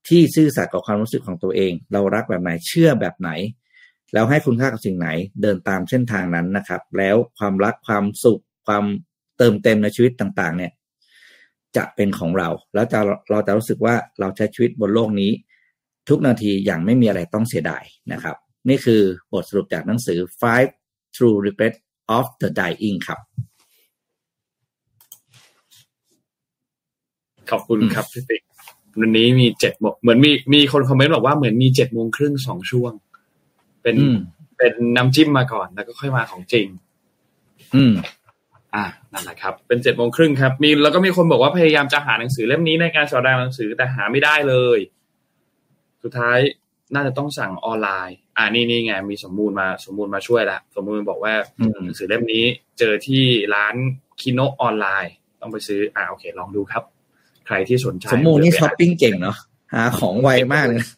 [0.09, 3.31] ที่ซื่อสัตย์กับความรู้สึกของตัวเอง เรารักแบบไหนเชื่อแบบไหน
[4.15, 5.09] แล้วให้คุณค่ากับสิ่งไหน
[5.43, 8.85] เดินตามเส้นทางนั้นนะครับ แล้วความรักความสุขความ
[9.39, 10.73] เติมเต็มในชีวิตต่าง ๆ เนี่ย
[11.77, 12.99] จะเป็นของเรา แล้วจะ
[13.31, 15.31] เราจะรู้สึกว่าเราใช้ชีวิตบนโลกนี้
[16.09, 18.37] ทุกนาทีอย่างไม่มีอะไรต้องเสียดายนะครับ
[18.69, 19.03] นี่คือ
[19.33, 20.71] บทสรุปจากหนังสือ five
[21.17, 21.75] true regret
[22.17, 23.21] of the dying ครับ
[27.51, 28.43] ขอบคุณครับพี่ปิ๊ก
[29.01, 32.93] วันนี้มีเจ็ดโมงเหมือนมีมีคนคอมเมนต์บอกว่าเหมือนมีเจ็ดโมงครึ่งสองช่วง
[33.83, 34.17] เป็นอืม
[34.59, 36.67] เป็นน้ำจิ้มมาก่อนแล้วก็ค่อยมาของจริง
[37.75, 37.95] อืม
[38.75, 44.79] อ่านั่นแหละครับ เป็นเจ็ดโมงครึ่งครับ มีแล้วก็มีคนบอกว่าพยายามจะหาหนังสือเล่มนี้ในการสอนดาวหนังสือแต่หาไม่ได้เลย
[46.03, 46.39] สุดท้าย
[46.95, 52.45] น่าจะต้องสั่งออนไลน์ อ่านี่นี่ไงมีสมมูลมาสมมูลมาช่วยละสมมูลบอกว่าอืมหนังสือเล่มนี้
[52.79, 53.23] เจอที่
[53.55, 53.75] ร้าน
[54.21, 56.83] คิโนออนไลน์ ต้องไปซื้ออ่าโอเค ลองดูครับ
[57.47, 59.37] ใครที่สนใจสมมูลนี่เดี๋ยวช้อปไปปิ้งเก่งเนาะ
[59.73, 60.79] หาของไวมากเลย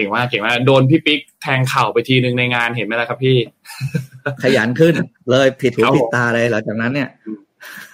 [0.00, 3.36] ก่งมากเก่งมาก โดนพี่ปิ๊กแทงเข่าไปทีนึงในงานเห็นไหมล่ะครับพี่
[4.42, 4.94] ขยันขึ้น
[5.30, 7.08] เลยผิดหูครับผมผิดตาเลยหลังจากนั้นเนี่ย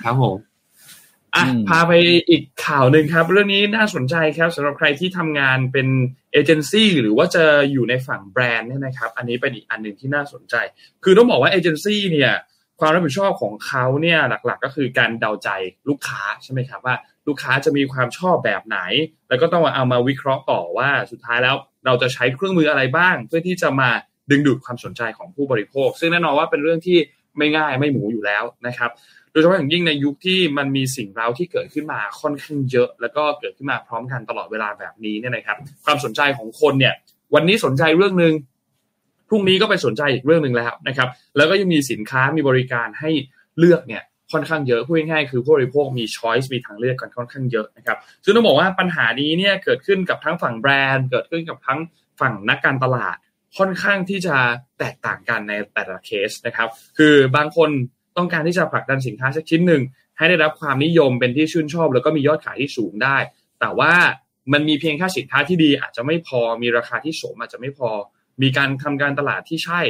[0.05, 0.37] ครับผม
[1.35, 1.93] อะอืมพาไป
[2.31, 5.89] อีกข่าวหนึ่งครับ เรื่องนี้น่าสนใจครับสำหรับใครที่ทำงานเป็น
[6.33, 10.55] เอเจนซี่หรือว่าจะอยู่ในฝั่งแบรนด์เนี่ยนะครับ อันนี้เป็นอีกอันหนึ่งที่น่าสนใจ
[11.05, 12.33] คือต้องบอกว่าเอเจนซี่เนี่ย
[12.81, 15.49] ความรับผิดชอบของเขาเนี่ยหลักๆ ก็คือการเดาใจ
[15.89, 16.97] ลูกค้าใช่ไหมครับว่า
[17.29, 18.79] ลูกค้าจะมีความชอบแบบไหน
[19.29, 21.57] แล้วก็ต้องมาเอามาวิเคราะห์ต่อว่าสุดท้ายแล้ว
[21.87, 23.91] เราจะใช้เครื่องมืออะไรบ้าง เพื่อที่จะมา
[24.31, 26.99] ดึงดูดความสนใจของผู้บริโภค ซึ่งแน่นอนว่าเป็นเรื่องที่
[27.39, 28.91] ไม่ง่ายไม่หมูอยู่แล้วนะครับ
[29.31, 36.95] โดยเฉพาะอย่างยิ่งในยุคที่มันมีสิ่งเร้าที่เกิดขึ้นมาค่อนข้างเยอะ แล้วก็เกิดขึ้นมาพร้อมกันตลอดเวลาแบบนี้เนี่ยนะครับ ความสนใจของคนเนี่ย
[37.35, 38.33] วันนี้สนใจเรื่องหนึ่ง
[39.29, 43.11] พรุ่งนี้ก็ไปสนใจอีกเรื่องหนึ่งแล้วนะครับ แล้วก็ยังมีสินค้ามีบริการให้
[43.59, 44.03] เลือกเนี่ย
[44.33, 51.79] ค่อนข้างเยอะพูดง่ายๆคือผู้บริโภคมีช้อยส์มีทางเลือกกันค่อนข้างเยอะนะครับซึ่งต้องบอกว่าปัญหานี้เนี่ยเกิดขึ้นกับทั้งฝั่งแบรนด์ เกิดขึ้นกับทั้ง
[52.21, 53.17] ฝั่งนักการตลาด
[53.59, 54.37] ค่อนข้างที่จะ
[54.79, 56.69] แตกต่างกันในแต่ละเคสนะครับ
[56.99, 57.71] คือบางคน
[58.17, 59.83] ต้องการที่จะผลักดันสินค้าสักชิ้นหนึ่ง
[60.17, 63.17] ให้ได้รับความนิยมเป็นที่ชื่นชอบ แล้วก็มียอดขายที่สูงได้
[63.61, 63.93] แต่ว่า
[64.53, 67.91] มันมีเพียงแค่สินค้าที่ดีอาจจะไม่พอมีราคาที่สมอาจจะไม่พอ
[68.43, 69.81] มีการทำการตลาดที่ใช่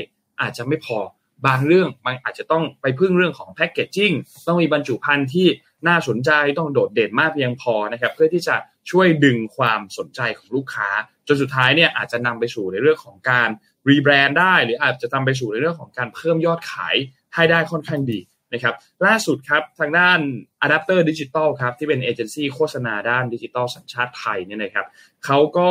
[0.41, 0.99] อาจจะไม่พอ
[1.47, 4.12] บางเรื่องมันอาจจะต้องไปพึ่งเรื่องของแพคเกจจิ้ง
[4.47, 5.47] ต้องมีบรรจุภัณฑ์ที่
[5.89, 8.57] น่าสนใจต้องโดดเด่นมากเพียงพอนะครับ เพื่อที่จะ
[8.91, 10.89] ช่วยดึงความสนใจของลูกค้า
[11.28, 13.49] จนสุดท้ายเนี่ยอาจจะนำไปสู่ในเรื่องของการ
[13.88, 16.97] rebrand ได้ หรืออาจจะนำไปสู่ในเรื่องของการเพิ่มยอดขาย
[17.34, 18.20] ให้ได้ค่อนข้างดี
[18.53, 18.74] นะครับ
[19.07, 20.18] ล่าสุดครับทางด้าน
[20.64, 24.87] Adapter Digital ครับที่เป็นเอเจนซี่โฆษณาด้านดิจิตอลสัญชาติไทยเนี่ยนะครับ
[25.24, 25.70] เขาก็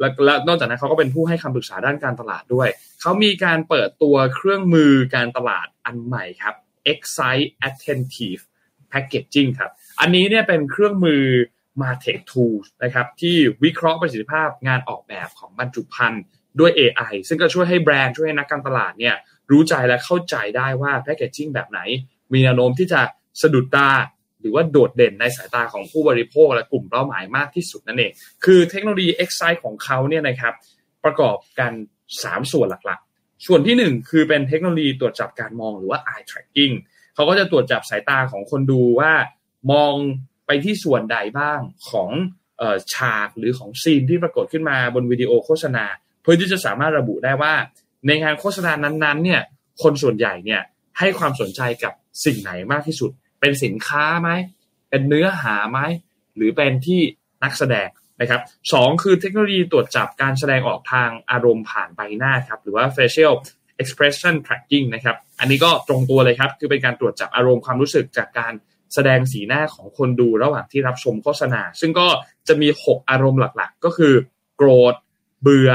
[0.00, 0.08] และ
[0.48, 2.68] นอกจากนั้นเขาก็เป็นผู้ให้คำปรึกษาด้านการตลาดด้วย
[3.00, 6.54] เขามีการเปิดตัวเครื่องมือการตลาดอันใหม่ครับ
[6.92, 8.42] Excite Attentive
[8.92, 9.70] Packaging ครับ
[10.00, 11.24] อันนี้เนี่ยเป็นเครื่องมือ
[11.80, 16.22] Martech Tools นะครับที่วิเคราะห์ประสิทธิภาพงานออกแบบของบรรจุภัณฑ์
[16.60, 19.14] ด้วย AI ซึ่งก็ช่วยให้แบรนด์ช่วยให้นักการตลาดเนี่ย
[19.50, 21.80] รู้ใจและเข้าใจได้ว่าแพคเกจจิ้งแบบไหน
[22.32, 23.00] มีแนวโน้มที่จะ
[23.42, 23.88] สะดุดตา
[24.42, 28.12] หรือว่าโดดเด่นในสายตาของผู้บริโภคและกลุ่มเป้าหมายมากที่สุดนั่นเอง
[28.44, 30.54] คือเทคโนโลยี Excite ของเขาเนี่ยนะครับ
[31.04, 31.72] ประกอบกัน
[32.12, 36.74] 3 ส่วนหลักๆ ส่วนที่ 1 คือเป็นเทคโนโลยีตรวจจับการมองหรือว่า eye tracking
[37.14, 39.12] เขาก็จะตรวจจับสายตาของคนดูว่า
[39.72, 39.94] มอง
[40.46, 42.10] ไปที่ส่วนใดบ้างของ
[42.94, 45.84] ฉากหรือของซีนที่ปรากฏขึ้นมาบนวิดีโอโฆษณา
[46.22, 47.54] เพื่อที่จะสามารถระบุได้ว่า
[48.06, 49.42] ในงานโฆษณานั้นๆเนี่ย
[49.82, 50.62] คนส่วนใหญ่เนี่ย
[50.98, 51.92] ให้ความสนใจกับ
[52.24, 53.10] สิ่งไหนมากที่สุด
[53.42, 54.30] เป็นสินค้าไหม
[54.90, 55.80] เป็นเนื้อหาไหม
[56.36, 57.00] หรือเป็นที่
[57.44, 57.88] นักแสดง
[58.20, 58.40] นะครับ
[58.72, 63.34] สองคือเทคโนโลยีตรวจจับการแสดงออกทางอารมณ์ผ่านใบหน้าครับหรือว่า facial
[63.82, 68.52] expression tracking นะครับอันนี้ก็ตรงตัวเลยครับ คือเป็นการตรวจจับอารมณ์ความรู้สึกจากการ
[68.94, 72.08] แสดงสีหน้าของคนดูระหว่างที่รับชมโฆษณา ซึ่งก็
[72.48, 74.14] จะมี 6 อารมณ์หลักๆ ก็คือ
[74.56, 74.94] โกรธ
[75.42, 75.70] เบื่อ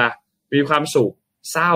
[0.53, 1.13] มีความสุข
[1.51, 1.74] เศร้า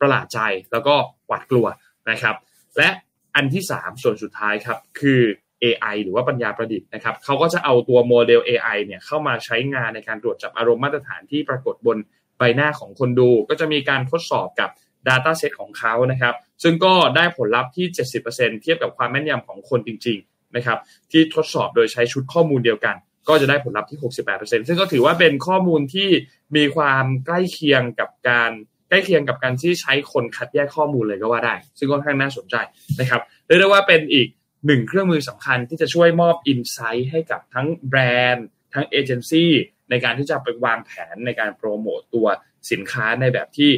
[0.00, 0.38] ประหลาดใจ
[0.72, 0.94] แล้วก็
[1.26, 1.66] หวาดกลัว
[2.10, 2.36] นะครับ
[2.78, 2.88] และ
[3.34, 5.20] อันที่ 3 ส่วนสุดท้ายครับ คือ
[5.64, 11.96] AI หรือว่าปัญญาประดิษฐ์นะครับเขาก็จะเอาตัวโมเดล AI เนี่ยเข้ามาใช้งานในการตรวจจับอารมณ์มาตรฐานที่ปรากฏบน
[12.38, 14.70] ใบหน้าของคนดู ก็จะมีการทดสอบกับ
[15.08, 17.86] Data Set ของเขานะครับ ซึ่งก็ได้ผลลัพธ์ที่
[18.24, 20.78] 70%เทียบกับความแม่นยำของคนจริง ๆ นะครับ
[21.10, 22.96] ที่ทดสอบโดยใช้ชุดข้อมูลเดียวกัน
[23.28, 23.98] ก็จะได้ผลลัพธ์ที่
[24.32, 26.08] 68%ซึ่งก็ถือว่าเป็นข้อมูลที่
[26.56, 28.50] มีความใกล้เคียงกับการ
[28.92, 32.56] ใกล้เคียงกับการที่ใช้คนคัดแยกข้อมูลเลยก็ว่าได้ ซึ่งค่อนข้างน่าสนใจ
[33.00, 34.28] นะครับเรียกได้ว่าเป็นอีก
[34.66, 38.00] หนึ่งเครื่องมือสำคัญที่จะช่วยมอบอินไซต์ให้กับทั้งแบร
[38.32, 39.52] นด์ ทั้งเอเจนซี่
[39.90, 42.26] ในการที่จะไปวางแผนในการโปรโมตตัว
[42.70, 43.70] สินค้าในแบบที่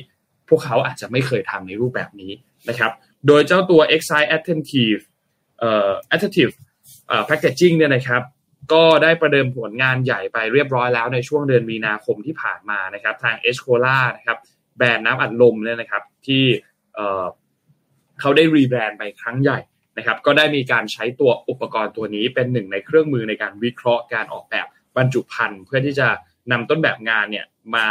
[0.49, 2.33] พวกเขาอาจจะไม่เคยทำในรูปแบบนี้
[2.69, 2.93] นะครับ
[3.27, 5.03] โดยเจ้าตัว Excite Attentive
[5.59, 6.55] เอ่อ Attentive
[7.09, 8.23] เอ่อ Packaging เนี่ยนะครับ
[8.73, 14.39] ก็ได้ประเดิมผลงานใหญ่ไปเรียบร้อยแล้วในช่วงเดือนมีนาคมที่ผ่านมานะครับ ทางเอสโคล่านะครับ
[14.77, 16.45] แบรนด์น้ำอัดลมเนี่ยนะครับ ที่
[16.95, 17.25] เอ่อ
[18.20, 19.59] เขาได้รีแบรนด์ไปครั้งใหญ่
[19.99, 24.66] นะครับ ก็ได้มีการใช้ตัวอุปกรณ์ตัวนี้เป็นหนึ่งในเครื่องมือในการวิเคราะห์การออกแบบ
[24.97, 26.09] บรรจุภัณฑ์เพื่อที่จะ
[26.53, 27.87] นำต้นแบบงานเนี่ยมา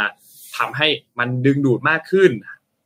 [0.56, 2.30] ทำให้มันดึงดูดมากขึ้น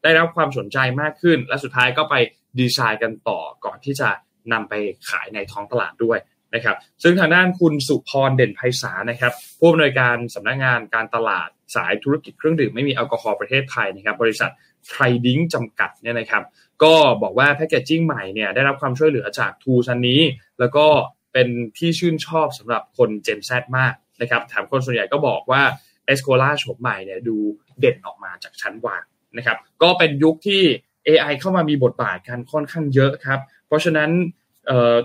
[0.02, 2.14] ได้รับความสนใจมากขึ้น และสุดท้ายก็ไป
[2.60, 4.08] ดีไซน์กันต่อก่อนที่จะ
[4.52, 4.74] นำไป
[5.08, 6.18] ขายในท้องตลาดด้วย
[6.54, 14.50] นะครับซึ่งทางด้านคุณสุพรเด่นไพศาลนะครับผู้อำนวยการสำนักงงานการตลาดสายธุรกิจเครื่องดื่มไม่มีแอลกอฮอล์ประเทศไทยนะครับบริษัท
[14.88, 16.42] เทรดดิ้งจำกัดเนี่ยนะครับ
[16.82, 20.20] ก็บอกว่า packaging ใหม่เนี่ยได้รับความช่วยเหลือจาก tool ชิ้นนี้
[20.60, 20.86] แล้วก็
[21.32, 25.62] เป็นที่ชื่นชอบสำหรับคน Gen Z มากนะครับแถมคนส่วนใหญ่ก็บอกว่า
[26.06, 27.36] est Cola โฉมใหม่เนี่ยดู
[27.80, 29.04] เด่นออกมาจากชั้นวาง
[29.36, 30.62] นะครับก็เป็นยุคที่
[31.06, 34.10] AI เข้ามามีบทบาทกันค่อนข้างเยอะครับ เพราะฉะนั้น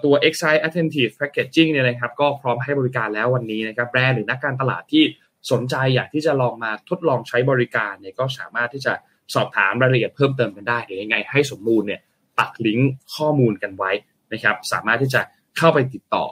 [0.03, 5.03] ตัว Excite Attentive Packaging เนี่ยนะครับก็พร้อมให้บริการแล้ววันนี้นะครับแบรนด์หรือนักการตลาดที่
[5.51, 8.93] สนใจอยากที่จะลองมาทดลองใช้บริการเนี่ยก็สามารถที่จะ
[9.33, 12.01] สอบถามรายละเอียดเพิ่มเติมกันได้หรือยังไง ให้สมบูรณ์เนี่ย
[12.39, 13.91] ปักลิงก์ข้อมูลกันไว้
[14.33, 15.21] นะครับสามารถที่จะ
[15.57, 16.25] เข้าไปติดต่อ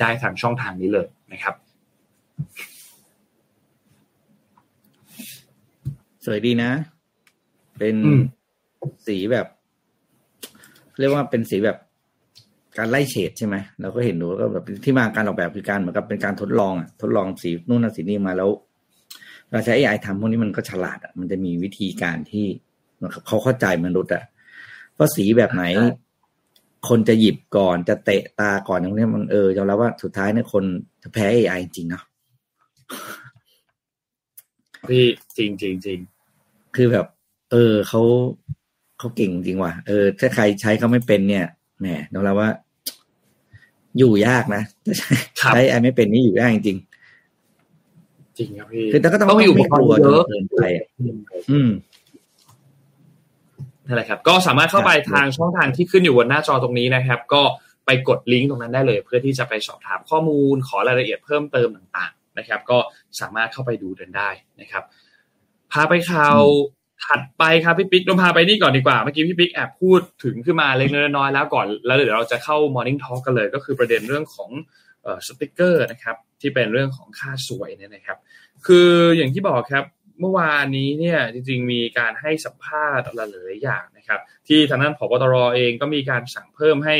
[0.00, 1.54] ได้ทางช่องทางนี้เลยนะครับ
[6.24, 6.70] สวยดีนะ
[7.78, 7.96] เป็น
[9.06, 9.46] สีแบบ
[10.98, 11.76] เรียกว่าเป็นสีแบบ
[12.78, 18.50] การไล่เฉดใช่ไหมเราก็เห็นดูก็แบบที่มาการออกแบบคือการเหมือนกับเป็นการทดลองอะทดลองสีนู่นนั่นสีนี้มาแล้ว
[19.50, 22.46] เราใช้ AI ทำพวกนี้มันก็ฉลาดอะมันจะมีวิธีการที่
[23.26, 24.22] เขาเข้าใจมนุษย์อะ
[24.98, 25.64] ว่าสีแบบไหน
[26.88, 30.64] คนจะหยิบก่อนจะเตะตาก่อนอย่างนี้มันเออยอมรับว่าสุดท้ายเนี่ยคน
[31.02, 32.02] จะแพ้ AI จริงเนาะ
[34.88, 35.04] พี่
[35.36, 35.98] จริงจริงจริง
[36.76, 37.06] คือแบบ
[37.50, 38.02] เออเขา
[38.98, 41.46] เขาเก่งจริงว่ะเออ ถ้าใครใช้เขาไม่เป็นเนี่ย
[41.80, 42.50] แหมยอมรับว่า
[43.98, 44.62] อยู่ยากนะ
[45.38, 46.78] ใช้ไอไม่เป็นนี่อยู่ยากจริง
[48.38, 50.86] จริงครับพี่คือแต่ก็ต้องต้องมีอุปกรณ์ไม่ลัวเยอะจนเกินไปอะ
[51.50, 51.70] อืม
[53.86, 57.42] นั่นแหละครับ ก็สามารถเข้าไปทางช่องทางที่ขึ้นอยู่บนหน้าจอตรงนี้นะครับ ก็
[57.86, 62.78] ไปกดลิงก์ตรงนั้นได้เลย เพื่อที่จะไปสอบถามข้อมูลขอรายละเอียดเพิ่มเติมต่าง ๆ นะครับ ก็
[63.20, 64.30] สามารถเข้าไปดูกันได้
[64.60, 64.84] นะครับ
[65.72, 66.38] พาไปข่าว
[67.06, 74.50] ถัดไปครับพี่ปิ๊กเราพาไปนี่ก่อนดีกว่า เมื่อกี้พี่ปิ๊กแอบพูดถึงขึ้นมาเล็กน้อยแล้วก่อน แล้วเดี๋ยวเราจะเข้า Morning Talk กันเลย ก็คือประเด็นเรื่องของ
[75.06, 78.18] ออสติกเกอร์นะครับ ที่เป็นเรื่องของค่าส่วยเนี่ยนะครับ
[78.66, 79.84] คืออย่างที่บอกครับ
[80.20, 86.96] เมื่อวานนี้เนี่ยจริงๆมีการให้สัมภาษณ์หลายๆอย่างนะครับ ที่ทางด้านผบตรเองก็มีการสั่งเพิ่มให้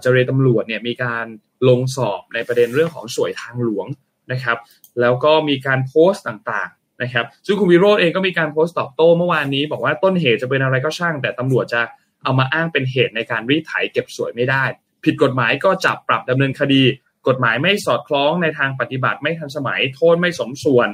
[0.00, 1.26] เจรตำรวจเนี่ยมีการ
[1.68, 3.86] ลงสอบในประเด็นเรื่องของส่วยทางหลวง
[4.32, 4.58] นะครับ
[5.00, 11.80] แล้วก็มีการโพสต์ต่างๆ นะครับซึ่งคุณวิโรจน์เองก็มีการโพสต์ตอบโต้เมื่อวานนี้บอกว่าต้นเหตุจะเป็นอะไรก็ช่าง แต่ตำรวจจะ
[12.22, 14.64] เอามาอ้างเป็นเหตุในการรีดไถเก็บส่วยไม่ได้
[15.04, 16.82] ผิดกฎหมายก็จับปรับดำเนินคดี
[17.28, 20.88] กฎหมายไม่สอดคล้องในทางปฏิบัติไม่ทันสมัย โทษไม่สมส่วน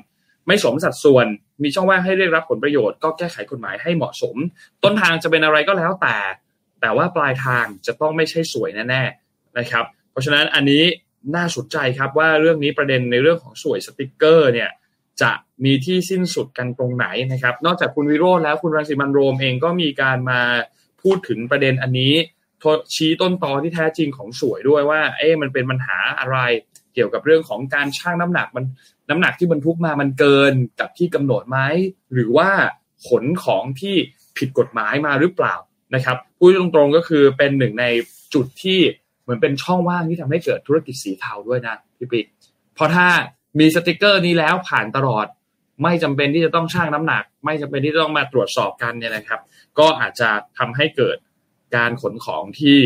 [0.46, 1.26] ไม่สมสัดส่วน
[1.62, 4.36] มีช่องว่างให้เรียกรับผลประโยชน์ก็แก้ไขกฎหมายให้เหมาะสม
[4.84, 6.16] ต้นทางจะเป็นอะไรก็แล้วแต่
[6.80, 10.84] แต่ว่าปลายทางจะต้องไม่ใช่สวยแน่ๆนะครับ เพราะฉะนั้นอันนี้
[11.36, 14.70] น่าสนใจครับว่าเรื่องนี้ประเด็นในเรื่องของสวยสติกเกอร์เนี่ย
[15.22, 15.32] จะ
[15.64, 20.40] มีที่สิ้นสุดกันตรงไหนนะครับ นอกจากคุณวิโรจน์แล้วคุณรังสิมันโรมเองก็มีการมา
[21.02, 22.14] พูดถึงประเด็นอันนี้
[22.94, 26.38] ชี้ต้นตอที่แท้จริงของสวยด้วยว่า เอ๊ะมันเป็นปัญหาอะไร
[26.94, 28.64] เกี่ยวกับเรื่องของการชั่งน้ำหนักมัน
[29.10, 31.58] น้ำหนักที่บรรทุกมามันเกินกับที่กำหนดไหม
[32.12, 32.50] หรือว่า
[33.08, 33.96] ขนของที่
[34.38, 35.54] ผิดกฎหมายมาหรือเปล่า
[35.94, 37.84] นะครับพูดตรงๆก็คือเป็นหนึ่งใน
[38.34, 38.80] จุดที่
[39.22, 42.26] เหมือนเป็นช่องว่างที่ทำให้เกิดธุรกิจสีเทาด้วยนะพี่ปิ๊ก
[42.74, 43.06] เพราะถ้า
[43.58, 45.26] มีสติกเกอร์นี้แล้วผ่านตลอด
[45.82, 49.40] ไม่จำเป็นที่จะต้องชั่งน้ำหนัก ไม่จำเป็นที่ต้องมาตรวจสอบกันเนี่ยนะครับ
[49.78, 51.16] ก็อาจจะทำให้เกิด
[51.76, 52.78] การขนของที่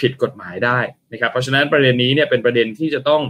[0.00, 0.78] ผิดกฎหมายได้
[1.12, 3.22] นะครับ เพราะฉะนั้นประเด็นนี้เนี่ยเป็นประเด็นที่จะต้อง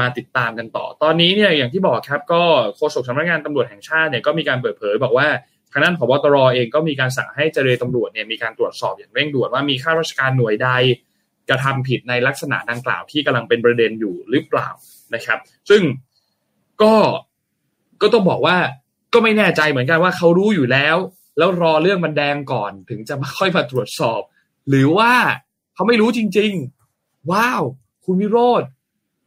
[0.00, 2.42] มาติดตามกันต่อ ตอนนี้เนี่ยอย่างที่บอกครับก็
[2.76, 5.28] โฆษกสำนักงานตำรวจแห่งชาติเนี่ยก็มีการเปิดเผย บอกว่า
[5.72, 10.68] ทางด้านผบตรเองก็มีการสั่งให้เจรตำรวจเนี่ยมีการตรวจสอบอย่างเร่งด่วนว่ามีข้าราชการหน่วยใด
[11.48, 14.68] กระทำผิดในลักษณะดังกล่าวที่กำลังเป็นประเด็นอยู่หรือเปล่า
[15.14, 15.38] นะครับ
[15.70, 15.82] ซึ่ง
[16.82, 16.94] ก็
[18.02, 18.56] ก็ต้องบอกว่า
[19.12, 20.96] ก็ไม่แน่ใจเหมือนกันว่าเขารู้อยู่แล้ว
[21.38, 24.20] แล้วรอเรื่องมันแดงก่อนถึงจะมาค่อยมาตรวจสอบ
[24.68, 25.12] หรือว่า
[25.74, 26.52] เขาไม่รู้จริง
[26.92, 27.62] ๆ ว้าว
[28.04, 28.62] คุณวิโรจน์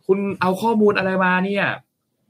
[0.06, 1.66] คุณเอาข้อมูลอะไรมาเนี่ย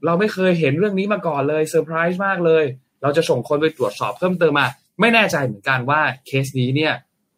[0.04, 2.64] เราไม่เคยเห็นเรื่องนี้มาก่อนเลยเซอร์ไพรส์มากเลย
[3.02, 4.66] เราจะส่งคนไปตรวจสอบเพิ่มเติมมา
[5.00, 6.92] ไม่แน่ใจเหมือนกันว่าเคสนี้เนี่ย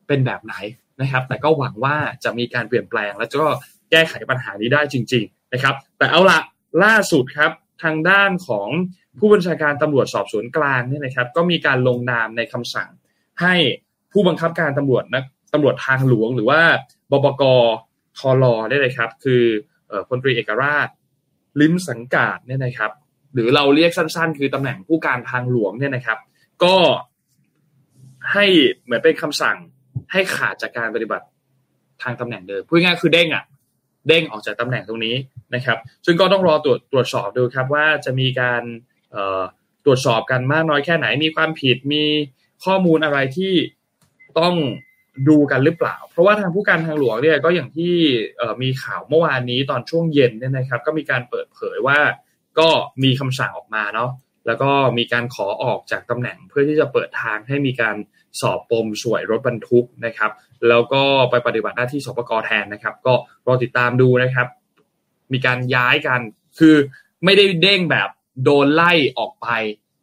[0.06, 0.54] เป็นแบบไหน
[1.00, 3.48] นะครับ แต่ก็หวังว่าจะมีการเปลี่ยนแปลง แล้วก็
[3.90, 6.38] แก้ไขปัญหานี้ได้จริง ๆ นะครับ แต่เอาละ
[6.84, 7.50] ล่าสุดครับ
[7.82, 8.68] ทางด้านของ
[9.18, 12.90] ผู้บัญชาการตำรวจสอบสวนกลางเนี่ยนะครับ ก็มีการลงนามในคำสั่ง
[13.42, 13.54] ให้
[14.12, 15.22] ผู้บังคับการตำรวจนะ
[15.54, 16.60] ตำรวจทางหลวง หรือว่า
[17.10, 17.42] บปก
[18.18, 19.42] ทรได้เลยครับ คือ
[20.08, 20.88] พลตรีเอกราช
[21.60, 22.92] ลิ้มสังกาดเนี่ยนะครับ
[23.34, 26.18] หรือเราเรียกสั้น ๆ คือตำแหน่งผู้การทางหลวงเนี่ยนะครับ
[26.64, 26.76] ก็
[28.32, 28.46] ให้
[28.84, 29.56] เหมือนเป็นคำสั่ง
[30.12, 31.26] ให้ขาดจากการปฏิบัติ
[32.02, 33.44] ทางตำแหน่งเดิมพูดง่ายๆคือเด้งอะ
[34.08, 35.16] เด้งออกจากตำแหน่งตรงนี้
[35.54, 38.62] นะครับ ซึ่งก็ต้องรอตรวจตรวจสอบดูครับว่าจะมีการ
[39.84, 42.04] ตรวจสอบกันมากน้อยแค่ไหนมีความผิดมี
[42.64, 43.52] ข้อมูลอะไรที่
[44.38, 44.54] ต้อง
[45.28, 47.94] ดูกันหรือเปล่า เพราะว่าทางผู้การทางหลวงเนี่ยก็อย่างที่
[48.62, 51.98] มีข่าวเมื่อวานนี้ตอนช่วงเย็นเนี่ยนะครับ ก็มีการเปิดเผยว่า
[52.58, 52.68] ก็
[53.02, 54.10] มีคำสั่งออกมาเนาะ
[54.46, 57.96] แล้วก็มีการขอออกจากตำแหน่งเพื่อที่จะเปิดทางให้มีการ
[58.40, 60.30] สอบปมสวยรถบรรทุกนะครับ
[60.68, 63.14] แล้วก็ไปปฏิบัติหน้าที่สปกแทนนะครับ ก็
[63.46, 64.46] รอติดตามดูนะครับ
[65.32, 66.20] มีการย้ายกัน
[66.58, 66.76] คือ
[67.24, 68.08] ไม่ได้เด้งแบบ
[68.44, 69.48] โดนไล่ออกไป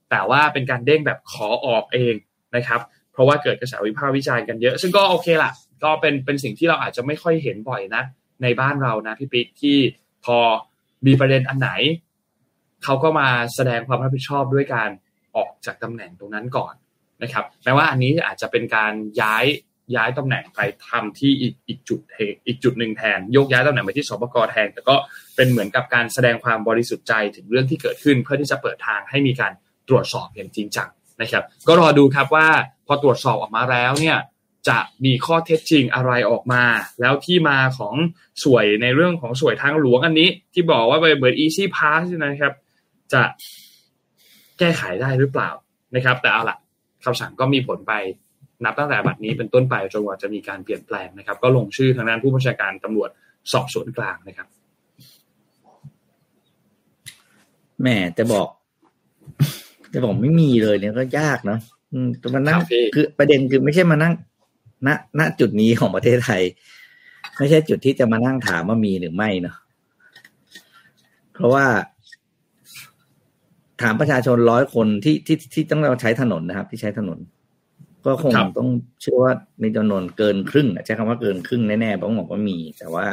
[0.09, 2.15] แต่ว่าเป็นการเด้งแบบขอออกเอง
[2.55, 2.81] นะครับ
[3.11, 5.51] เพราะว่าเกิดกระแสวิพากษ์วิจารณ์กันเยอะ ซึ่งก็โอเคละ
[5.83, 8.03] ก็เป็นเป็นสิ่งที่เราอาจจะไม่ค่อยเห็นบ่อยนะ
[8.43, 9.77] ในบ้านเรานะพี่ปิ๊กที่
[10.25, 10.37] พอ
[11.07, 11.71] มีประเด็นอันไหน
[12.83, 14.89] เขาก็มาแสดงความรับผิดชอบด้วยการ
[15.35, 16.73] ออกจากตำแหน่งตรงนั้นก่อน
[17.25, 19.45] นะครับแม้ว่าอันนี้อาจจะเป็นการย้าย
[19.95, 21.99] ย้ายตำแหน่งไปทำที่อีกอีกจุด
[22.47, 24.95] อีกจุดหนึ่งแทนยกย้ายตำแหน่งไปที่สปกแทน แต่ก็
[25.35, 29.53] เป็นเหมือนกับการแสดงความบริสุทธิ์ใจถึงเรื่องที่เกิดขึ้น เพื่อที่จะเปิดทางให้มีการ
[29.89, 30.89] ตรวจสอบอย่างจริงจัง
[31.21, 32.47] นะครับ ก็รอดูครับว่า
[32.87, 34.17] พอตรวจสอบออกมาแล้วเนี่ย
[34.69, 36.63] จะมีข้อเท็จจริงอะไรออกมา
[37.01, 37.95] แล้วที่มาของ
[38.43, 42.53] สวยในเรื่องของสวยทางหลวงอันนี้ ที่บอกว่าไปเบิร์ด easy pass นะครับ
[43.13, 43.21] จะ
[44.59, 45.49] แก้ไขได้หรือเปล่า
[45.95, 46.57] นะครับ แต่เอาละ
[47.05, 47.93] คำสั่งก็มีผลไป
[48.65, 53.09] นับตั้งแต่บัดนี้เป็นต้นไปจนกว่าจะมีการเปลี่ยนแปลงนะครับ ก็ลงชื่อทางด้านผู้บัญชาการตำรวจ
[53.51, 54.47] สอบสวนกลางนะครับ
[57.81, 57.87] แหม
[58.17, 58.47] จะบอก
[59.93, 61.59] จะบอกไม่มีเลยเนี่ยก็ยากเนาะ
[61.93, 64.13] อืมแต่มันนั่งครับพี่คือประเด็นคือไม่ใช่มานั่ง
[64.87, 64.89] ณ
[65.19, 66.41] ณจุดนี้ของประเทศไทย
[67.37, 69.55] ไม่ใช่จุดที่จะมานั่งถามว่ามีหรือไม่เนาะ
[71.33, 71.65] เพราะว่า
[73.81, 77.19] ถามประชาชนร้อยคนที่ที่ที่ต้องเราใช้ถนนนะครับ ที่ใช้ถนน
[78.05, 78.69] ก็คงครับต้อง
[79.01, 83.05] เชื่อว่ามีจำนวนเกินครึ่งอะใช้คำว่าเกินครึ่งแน่ๆต้องบอกว่ามี แต่ว่า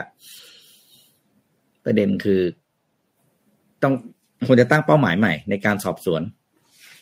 [1.84, 2.40] ประเด็นคือ
[3.82, 3.94] ต้อง
[4.46, 6.22] ควรจะตั้งเป้าหมายใหม่ในการสอบสวน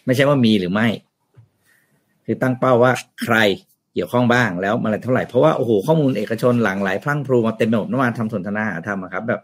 [0.06, 0.88] ไม่ใช่ว่ามีหรือไม่
[2.24, 2.92] คือตั้งเป้าว่า
[3.22, 3.36] ใคร
[3.94, 9.40] เกี่ยวข้องบ้างแล้วมันอะไรเท่าไหร่ เพราะว่าโอ้โหข้อมูลเอกชนหลั่งไหลพลั่งพลูมาเต็มไปหมดเมื่อวานทำสนทนาหาธรรมอะครับ แบบ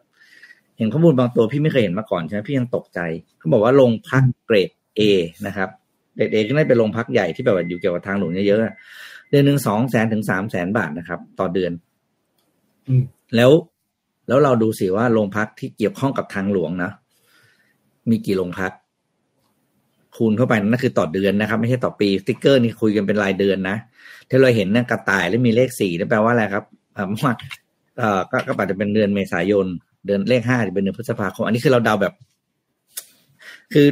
[0.79, 3.01] เห็นข้อมูลบางตัวพี่ไม่เคยเห็นมาก่อนใช่ไหมพี่ยังตกใจ
[3.39, 5.01] เขาบอกว่าโรงพักเกรดเอ
[5.47, 5.68] นะครับ
[6.14, 8.74] เกรดเอก็ได้เป็นโรงพักใหญ่ที่แบบว่าอยู่เกี่ยวกับทางหลวงเยอะๆอะ
[9.31, 11.72] เดือนหนึ่งสองแสนถึงสามแสนบาทนะครับ ต่อเดือน
[12.89, 13.03] อืม
[13.37, 13.51] แล้ว
[14.29, 16.91] แล้วเราดูสิว่าโรงพักที่เกี่ยวข้องกับทางหลวงนะ
[18.11, 18.72] มีกี่โรงพัก
[20.16, 23.77] คูณเข้าไปนั่นคือต่อเดือนนะครับ ไม่ใช่ต่อปีสติ๊กเกอร์นี่คุยกันเป็นรายเดือนนะ
[24.29, 26.64] ที่เราเห็นเนี่ยกระต่ายแล้วมีเลขสี่นั่นแปลว่าอะไรครับ
[26.97, 27.37] อ่าเมื่อวาน
[27.99, 29.66] เอ่อก็ก็อาจจะเป็นเดือนเมษายน
[30.07, 32.15] เดือนเลขห้าจะเป็นเดือนพฤษภาคม อันนี้คือเราเดาแบบ
[33.73, 33.87] คือ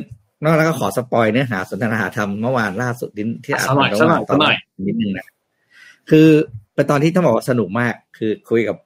[0.45, 4.57] นอกแล้วก็ขอ spoil เนื้อหาสนทนาธรรมเมื่อวานล่าสุดที่ที่อ่านสักหน่อยเมื่สักหน่วาอยตอนสักหน่อย
[4.87, 5.27] นิดนึงนะ
[6.11, 6.29] คือ
[6.75, 8.77] เป็นตอนที่ต้องบอกว่าสนุกมาก คือคุยกับ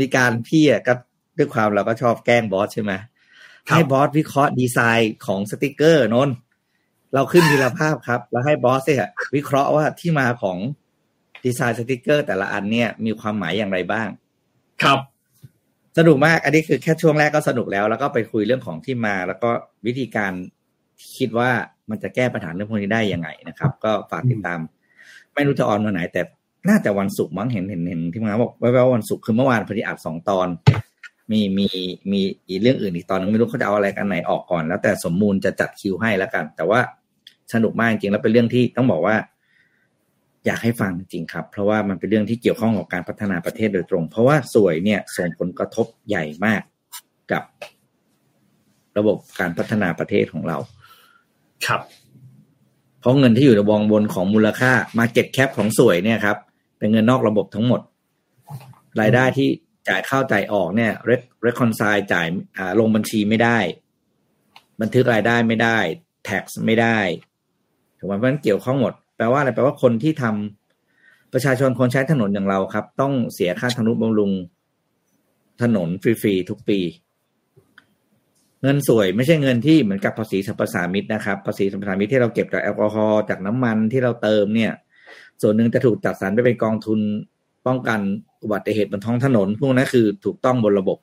[0.00, 0.92] มีการพี่อะก็
[1.38, 2.92] ด้วยความเราก็ชอบแกล้งบอสใช่ไหม
[3.68, 6.36] ครับให้บอสวิเคราะห์ดีไซน์ของสติกเกอร์นนท์
[7.14, 10.58] เราขึ้นทีละภาพครับ แล้วให้บอสเนี่ยวิเคราะห์ว่าที่มาของ
[11.44, 14.08] ดีไซน์สติกเกอร์ แต่ละอันเนี่ยมีความหมายอย่างไรบ้าง
[14.82, 14.98] ครับ
[15.98, 19.50] สนุกมาก อันนี้คือแค่ช่วงแรกก็สนุกแล้ว แล้วก็ไปคุยเรื่องของที่มา แล้วก็
[19.86, 20.32] วิธีการ
[21.16, 21.50] คิดว่า
[21.90, 24.60] มันจะแก้ปัญหาเรื่องพวกนี้ได้ยังไงนะครับ ก็ฝากติดตาม
[25.34, 26.22] ไม่รู้จะออนวันไหน แต่
[26.68, 30.48] น่าจะวันศุกร์มั้งเห็นเห็นเห็นที่มาบอกไว้ว่าวันศุกร์คือเมื่อวานพอดีอัดสองตอน
[31.30, 31.66] มีมี
[32.12, 36.80] มีอีเรื่องอื่นอีกตอนนึงไม่รู้เขาจะเอาอะไรกันไหนออกก่อน แล้วแต่สมมูลจะจัดคิวให้แล้วกัน แต่ว่า
[37.52, 39.16] สนุกมากจริงแล้วเป็นเรื่องที่ต้องบอกว่า
[40.46, 46.62] อยากให้ฟังจริงๆครับ เพราะว่ามันเป็นเรื่องที่เกี่ยวข้องกับการพัฒนาประเทศโดยตรง เพราะว่าสวยเนี่ยส่งผลกระทบใหญ่มาก
[47.32, 47.42] กับ
[48.98, 50.58] ระบบการพัฒนาประเทศของเรา
[51.66, 51.80] ครับ
[53.00, 56.36] เพราะเงินที่อยู่ในวงบนของมูลค่า Market Cap ของสวยเนี่ยครับ
[56.78, 57.80] เป็นเงินนอกระบบทั้งหมด
[59.00, 59.48] รายได้ที่
[59.88, 61.10] จ่ายเข้าจ่ายออกเนี่ยเร
[61.42, 61.82] เรคอนไซ
[62.12, 62.26] จ่าย
[62.56, 63.58] อ่าลงบัญชีไม่ได้
[64.80, 65.78] บันทึกรายได้ไม่ได้
[66.28, 66.98] tax ไม่ได้
[67.98, 74.32] ถูกไหมเพราะฉะนั้นเกี่ยวข้องหมด แปลว่าอะไรแปลว่าคนที่ทำประชาชนคนใช้ถนนอย่างเราครับ ต้องเสียค่าธนุบำรุง
[75.62, 76.80] ถนนฟรีๆทุกปี
[78.62, 84.72] เงินสวยไม่ใช่เงินที่เหมือนกับภาษีสรรพสามิตนะครับ ภาษีสรรพสามิตที่เราเก็บจากแอลกอฮอล์จากน้ำมันที่เราเติมเนี่ย
[85.42, 87.00] ส่วนหนึ่งจะถูกจัดสรรไปเป็นกองทุน
[87.66, 88.00] ป้องกัน
[88.42, 90.98] อุบัติเหตุบนท้องถนน พวกนั้นคือถูกต้องบนระบบ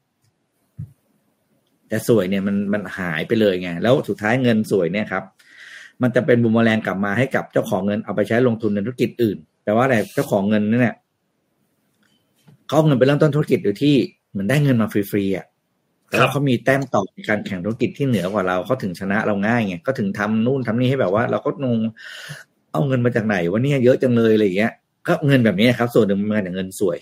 [1.87, 5.23] แต่สวยเนี่ยมันมันหายไปเลยไงแล้วสุดท้ายเงินสวยเนี่ยครับ
[6.01, 10.95] มันจะเป็นบูมแมลงกลับมาให้กับเจ้าของเงินเอาไปใช้ลงทุนในธุรกิจอื่น แต่ว่าอะไรเจ้าของเงินนั่นเนี่ย
[12.67, 13.95] เขาเอาเงินไปเริ่มต้นธุรกิจโดยที่
[14.31, 15.45] เหมือนได้เงินมาฟรีๆอะ
[16.09, 21.79] แต่ว่าเขามีแต้มต่อในการแข่งธุรกิจที่เหนือกว่าเราเขาถึงชนะเราง่ายไงก็ถึงทำนู่นทำนี่ให้แบบว่า เราก็งง
[22.71, 24.73] เอาเงินมาจากไหนวะเนี่ยเยอะจังเลยอะไรอย่างเงี้ย
[25.07, 26.97] ก็เงินแบบนี้ครับ ส่วนหนึ่งมันมาจากเงินสวย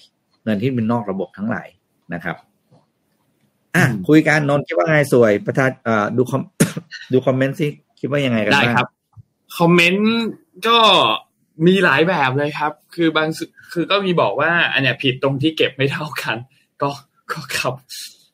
[0.46, 1.68] เงินที่เป็นนอกระบบทั้งหลาย
[2.14, 2.36] นะครับ
[3.76, 6.42] อะอืมคุยกันนนท์คิดว่าไงสวยประชาเอ่อดูคอม
[7.12, 7.68] ดูคอมเมนต์สิ
[8.00, 8.88] คิดว่ายังไงกันได้บ้างครับ
[9.58, 10.10] คอมเมนต์
[10.68, 10.78] ก็
[11.68, 13.44] มีหลายแบบเลยครับ คือบางสุ
[13.74, 16.38] คือก็มีบอกว่าอันเนี้ยผิดตรงที่เก็บไม่เท่ากัน
[16.82, 16.90] ก็
[17.32, 17.74] ก็ครับ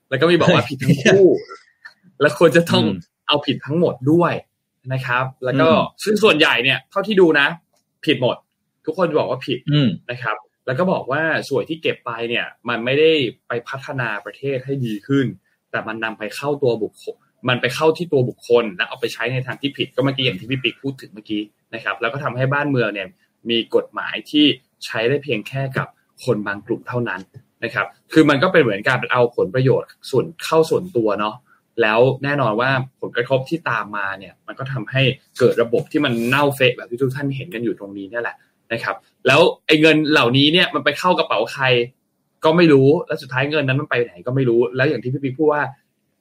[0.10, 1.28] แล้วก็มีบอกว่าผิดทั้งคู่
[2.22, 2.98] แล้วควรจะต้องอืม
[3.28, 4.34] เอาผิดทั้งหมดด้วย
[4.94, 7.48] นะครับ แล้วก็อืมซึ่งส่วนใหญ่เนี่ยเท่าที่ดูนะ
[8.06, 8.36] ผิดหมด
[8.86, 13.12] ทุกคนบอกว่าผิดอืมนะครับ แล้วก็บอกว่าส่วนที่เก็บไปเนี่ย มันไม่ได้
[13.48, 15.26] ไปพัฒนาประเทศให้ดีขึ้น
[15.72, 17.18] แต่มันนำไปเข้าตัวบุคคล
[17.50, 21.42] มันไปเข้าที่ตัวบุคคล แล้วเอาไปใช้ในทางที่ผิดก็เมื่อกี้อย่างที่พี่ปิ๊กพูดถึงเมื่อกี้
[21.74, 23.08] นะครับ แล้วก็ทำให้บ้านเมืองเนี่ย
[23.50, 24.46] มีกฎหมายที่
[24.86, 25.88] ใช้ได้เพียงแค่กับ
[26.26, 27.22] คนบางกลุ่มเท่านั้น
[27.64, 31.36] นะครับ คือมันก็เป็นเหมือนการเอาผลประโยชน์ส่วนเข้าส่วนตัวเนาะ
[31.82, 32.70] แล้วแน่นอนว่า
[33.02, 35.02] ผลกระทบที่ตามมาเนี่ย มันก็ทำให้
[35.40, 38.36] เกิดระบบที่มันเน่าเฟะแบบที่ทุกท่านเห็นกันอยู่ตรงนี้นี่แหละ
[38.74, 38.96] นะครับ
[39.28, 41.66] แล้วไอ้เงินเหล่านี้เนี่ยมันไปเข้ากระเป๋าใคร
[42.46, 45.64] ก็ไม่รู้ แล้วสุดท้ายเงินนั้นมันไปไหนก็ไม่รู้ แล้วอย่างที่พี่ปิ๊กพูดว่า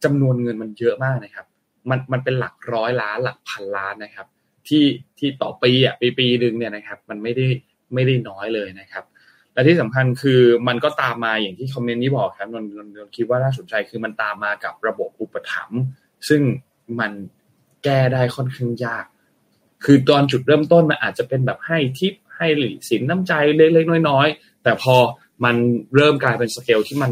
[0.05, 1.47] จำนวนเงินมันเยอะมากนะครับ
[1.91, 4.27] มันมันเป็นหลักร้อยล้านหลักพันล้านนะครับ
[4.69, 4.85] ที่
[5.19, 7.47] ที่ต่อปีอะปีปีหนึ่งเนี่ยนะครับ มันไม่ได้
[7.95, 9.05] ไม่ได้น้อยเลยนะครับ
[9.55, 15.81] และที่สำคัญคือมันก็ตามมาอย่างที่คอมเมนต์นี้บอกครับนนนนคิดว่าน่าสนใจคือมันตามมากับระบบอุปถัมภ์
[16.29, 16.43] ซึ่ง
[17.01, 17.13] มัน
[17.85, 19.05] แก้ได้ค่อนข้างยาก
[19.85, 24.97] คือตอนจุดเริ่มต้นมันอาจจะเป็นแบบให้ทิปให้หรือสินน้ำใจเล็กๆน้อยๆ แต่พอ
[25.45, 25.57] มัน
[25.97, 27.11] เริ่มกลายเป็นสเกลที่มัน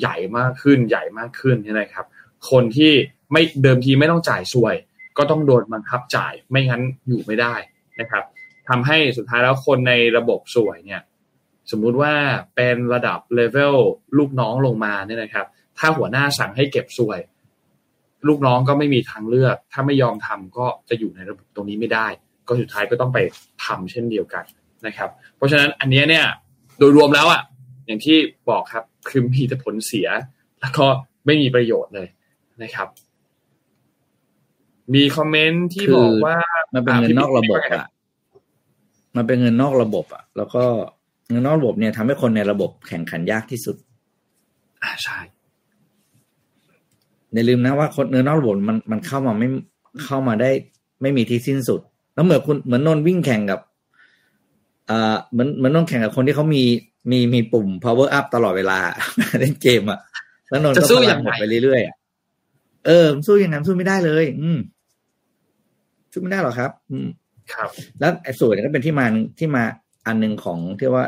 [0.00, 2.06] ใหญ่มากขึ้นใหญ่มากขึ้นนี่นะครับ
[2.50, 2.92] คนที่
[3.32, 4.74] ไม่เดิมทีไม่ต้องจ่ายสวย
[5.18, 7.54] ก็ต้องโดนบังคับจ่ายไม่งั้นอยู่ไม่ได้
[8.00, 8.24] นะครับ
[8.68, 11.02] ทำให้สุดท้ายแล้วคนในระบบสวยเนี่ย
[11.70, 12.12] สมมุติว่า
[12.56, 13.76] เป็นระดับเลเวล
[14.18, 15.46] ลูกน้องลงมาเนี่ยนะครับ
[15.78, 17.20] ถ้าหัวหน้าสั่งให้เก็บสวย
[18.28, 22.06] ลูกน้องก็ไม่มีทางเลือก ถ้าไม่ยอมทำก็จะอยู่ในระบบตรงนี้ไม่ได้
[22.46, 23.18] ก็สุดท้ายก็ต้องไป
[23.64, 24.44] ทำเช่นเดียวกัน
[24.86, 26.26] นะครับ เพราะฉะนั้นอันเนี้ยเนี่ย
[26.78, 27.42] โดยรวมแล้วอะ
[27.86, 28.16] อย่างที่
[28.50, 30.08] บอกครับคือมีแต่ผลเสีย
[30.60, 30.86] แล้วก็
[31.26, 32.08] ไม่มีประโยชน์เลย
[32.62, 32.88] นะครับ
[34.94, 36.36] มีคอมเมนต์ที่บอกว่า
[36.74, 37.86] มันเป็นเงินนอกระบบอะ
[39.16, 40.64] มันเป็นเงินนอกระบบอะแล้วก็
[41.30, 43.76] เงินนอกระบบเนี่ยทำให้คนในระบบแข่งขันยากที่สุด
[44.82, 45.18] อ่าใช่
[47.32, 49.48] อย่าลืมนะว่าคนเงินนอกระบบมันมันเข้ามาไม่
[50.04, 50.50] เข้ามาได้
[51.02, 51.80] ไม่มีที่สิ้นสุด
[52.14, 53.60] แล้วเหมือนคุณเหมือนนนท์วิ่งแข่งกับ
[54.90, 56.62] อ่าเหมือนเหมือนนนท์แข่งกับคนที่เขามี
[57.10, 58.78] มีมีปุ่ม power up ตลอดเวลา
[59.40, 60.00] เล่นเกมอะ
[60.48, 61.96] แล้วนนท์จะก็สู้พยัลังงหมไงดไปเรื่อยๆอะ
[62.86, 64.58] เออสู้ยังไงสู้ไม่ได้เลย อืม
[66.12, 67.08] สู้ไม่ได้หรอกครับ อืม
[67.52, 67.68] ครับ
[68.00, 69.64] แล้วไอ้สวยเนี่ยก็เป็นที่มาหนึ่งที่มา
[70.06, 71.04] อันหนึ่งของที่ว่า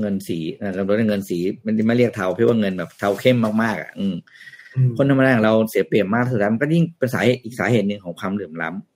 [0.00, 4.14] เงินสีนะครับรถเงินสี มันไม่เรียกเทาพี่ว่าเงินแบบเทาเข้มมากๆอะ อืม
[4.96, 8.90] คนธรรมดาอย่างเราเสียเปรียบมากสุดท้ายมันก็ยิ่งเป็นสาเหตุอีกสาเหตุหนึ่งของความเหลื่อมล้ำ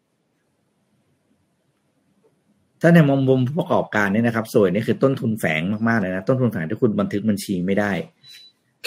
[2.80, 7.92] ถ้าในมุมมุมผู้ประกอบการเนี่ยนะครับสวยนี่คือต้นทุนแฝงมากๆเลยนะต้นทุนแฝงที่คุณบันทึกบัญชีไม่ได้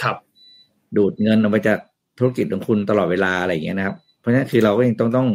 [0.01, 0.17] ครับ
[0.95, 1.79] ดูดเงินออกไปจาก
[2.17, 5.27] ธุรกิจของคุณตลอดเวลาอะไรอย่างเงี้ยนะครับ เพราะฉะนั้นคือเราก็ยังต้องต้อง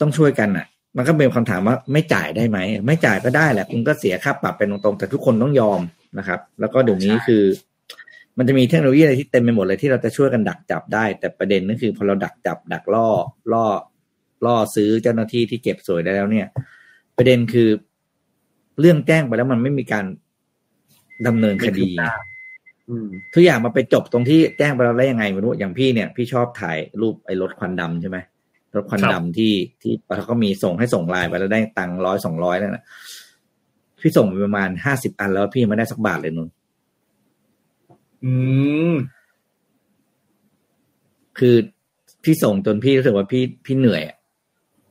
[0.00, 0.66] ต้องช่วยกันอะ
[0.96, 5.80] มันก็เป็นคำถามว่าไม่จ่ายได้ไหมไม่จ่ายก็ได้แหละ คุณก็เสียค่าปรับเป็นตรงๆแต่ทุกคนต้องยอม
[6.18, 7.42] นะครับ แล้วก็เดี๋ยวนี้คือ
[8.38, 13.08] มันจะมีเทคโนโลยีอะไรที่เต็มไปหมดเลยที่เราจะช่วยกันดักจับได้ แต่ประเด็นนั่นคือพอเราดักจับ ดักล่อ
[13.52, 13.66] ล่อ
[14.44, 16.46] ล่อซื้อเจ้าหน้าที่ที่เก็บสวยได้แล้วเนี่ย
[17.16, 17.68] ประเด็นคือ
[18.80, 20.04] เรื่องแจ้งไปแล้วมันไม่มีการ
[21.26, 21.88] ดำเนินคดี
[23.34, 28.18] ทุกอย่างมาไปจบตรงที่แจ้งไปแล้วได้ยังไงไม่รู้อย่างพี่เนี่ยพี่ชอบถ่ายรูปไอ้รถควันดำใช่ไหม
[28.76, 32.84] รถควันครับดำที่ที่เขาก็มีส่งให้ส่งไลน์ไปแล้วได้ตังค์ร้อยสองร้อยนั่นแหละ
[34.00, 36.48] พี่ส่งไปประมาณห้าสิบอันแล้วพี่ยังไม่ได้สักบาทเลยนุ่น
[38.24, 38.32] อื
[38.92, 38.94] ม
[41.38, 41.56] คือ
[42.24, 44.16] พี่ส่งจนพี่รู้สึกว่าพี่พี่เหนื่อยอะ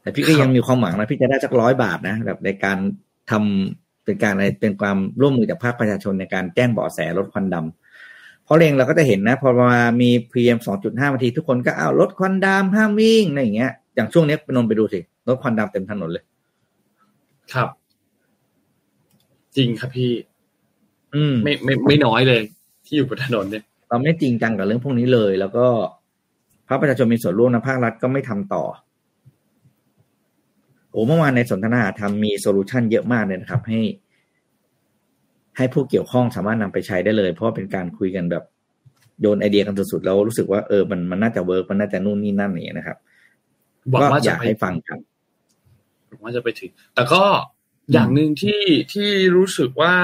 [0.02, 2.78] แต่พี่ก็ครับยังมีความหวังนะพี่จะได้สักร้อยบาทนะแบบในการ
[3.32, 7.87] ทำเป็นการอะไรเป็นความร่วมมือจากภาคประชาชนในการแจ้งเบาะแสรถควันดำ
[8.48, 16.24] เพราะเองเราก็จะเห็นนะ พอมามีพีเอ็มสองจุดห้านาทีทุกคนก็อ้าวรถควันดำห้ามวิ่งอะไรอย่างเงี้ยอย่างช่วงนี้ไปนนท์ไปดูสิรถควันดำเต็มถนนเลย
[17.54, 17.70] ครับ
[19.56, 20.12] จริงครับพี่
[21.16, 22.42] อืมไม่ไม่ไม่น้อยเลย
[22.86, 25.66] ที่อยู่บนถนนเนี่ย เราไม่จริงจังกับเรื่องพวกนี้เลย แล้วก็
[26.68, 28.64] ภาคประชาชนมีส่วนร่วมนะภาครัฐก็ไม่ทำต่อ
[30.92, 33.80] โอ้เมื่อวานในสนทนาธรรมมี solution เยอะมากเลยนะครับ ให้
[35.58, 38.44] ให้ผู้เกี่ยวข้องสามารถนำไปใช้ได้เลย เพราะว่าเป็นการคุยกันแบบ
[39.22, 42.98] โยนไอเดียกันสุดๆแล้วรู้สึกว่าเออมันมันน่าจะ work มันน่าจะนู่นนี่นั่นอย่างเงี้ยนะครับ
[43.90, 45.00] หวังก็ว่าอจะยากไปให้ฟังกัน
[46.08, 47.24] หวังว่าจะไปถึง แต่ก็
[47.94, 48.62] อย่างหนึ่งที่
[48.94, 49.96] ที่รู้สึกว่า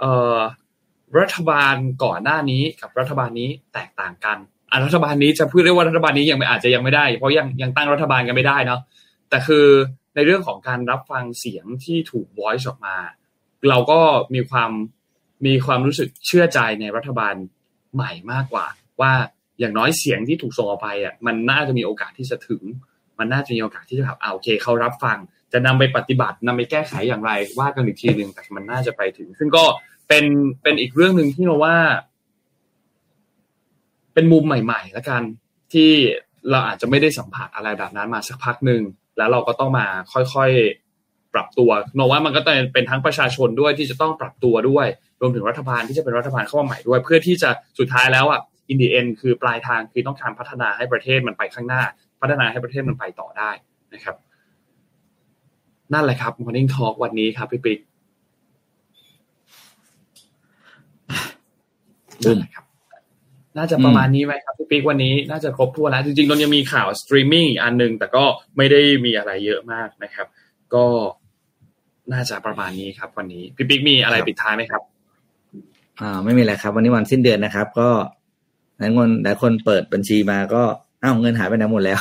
[0.00, 0.38] เอ่อ
[1.18, 4.38] รัฐบาลก่อนหน้านี้กับรัฐบาลนี้แตกต่างกัน
[4.70, 8.80] อะรัฐบาลนี้จะพูดได้ว่ารัฐบาลนี้ยังไม่อาจจะยังไม่ได้ เพราะยังยังตั้งรัฐบาลกันไม่ได้เนาะ
[9.30, 9.66] แต่คือ
[10.14, 12.96] ในเรื่องของการรับฟังเสียงที่ถูก voice ออกมา
[13.68, 14.00] เราก็
[14.34, 14.70] มีความ
[15.46, 17.34] มีความรู้สึกเชื่อใจในรัฐบาล
[17.94, 18.66] ใหม่มากกว่า
[19.00, 19.12] ว่า
[19.60, 22.62] อย่างน้อยเสียงที่ถูกส่งออกไปอะมันน่าจะมีโอกาสที่จะถึง
[23.18, 25.18] มันน่าจะมีโอกาสที่จะแบบเอาโอเคเขารับฟัง
[25.52, 29.64] จะนำไปปฏิบัตินำไปแก้ไขอย่างไรว่ากันอีกทีหนึ่งแต่มันน่าจะไปถึง ซึ่งก็
[30.08, 30.24] เป็น
[30.62, 31.76] เป็นอีกเรื่องหนึ่งที่เราว่า
[34.14, 35.22] เป็นมุมใหม่ๆแล้วกัน
[35.72, 35.90] ที่
[36.50, 38.82] เราอาจจะไม่ได้สัมผัสอะไรแบบนั้นมาสักพักหนึ่ง
[39.16, 40.89] แล้วเราก็ต้องมาค่อยๆ
[41.34, 44.86] ปรับตัวโนว่ามันก็ต้องเป็นทั้งประชาชนด้วยที่จะต้องปรับตัวด้วย
[45.20, 51.82] รวมถึงรัฐบาลที่จะเป็นรัฐบาลเข้ามาใหม่ด้วย เพื่อที่จะสุดท้ายแล้วอะin the end คือปลายทางคือต้องการพัฒนาให้ประเทศมันไปข้างหน้า
[52.20, 53.50] พัฒนาให้ประเทศมันไปต่อได้
[53.94, 54.16] นะครับ
[55.92, 57.78] นั่นแหละครับ Morning Talk วันนี้ครับพี่ปิ๊ก
[62.24, 62.64] นั่นแหละครับ
[63.56, 68.24] น่าจะประมาณนี้ไหมครับพี่ปิ๊กวันนี้น่าจะครบถ้วนแล้ว จริงๆเรายังมีข่าวสตรีมมิ่งอันหนึ่งแต่ก็
[68.56, 70.26] ไม่ได้มีอะไรเยอะมากนะครับ
[70.74, 70.84] ก็
[72.12, 74.82] น่าจะประมาณนี้ครับ วันนี้พี่ปิ๊กมีอะไรปิดท้ายไหมครับ
[76.00, 77.88] อ่าไม่มีอะไรครับ วันนี้วันสิ้นเดือนนะครับ ก็
[78.78, 80.62] หลายคนหลายคนเปิดบัญชีมาก็
[81.02, 82.00] อ้าวเงินหายไปไหนหมดแล้ว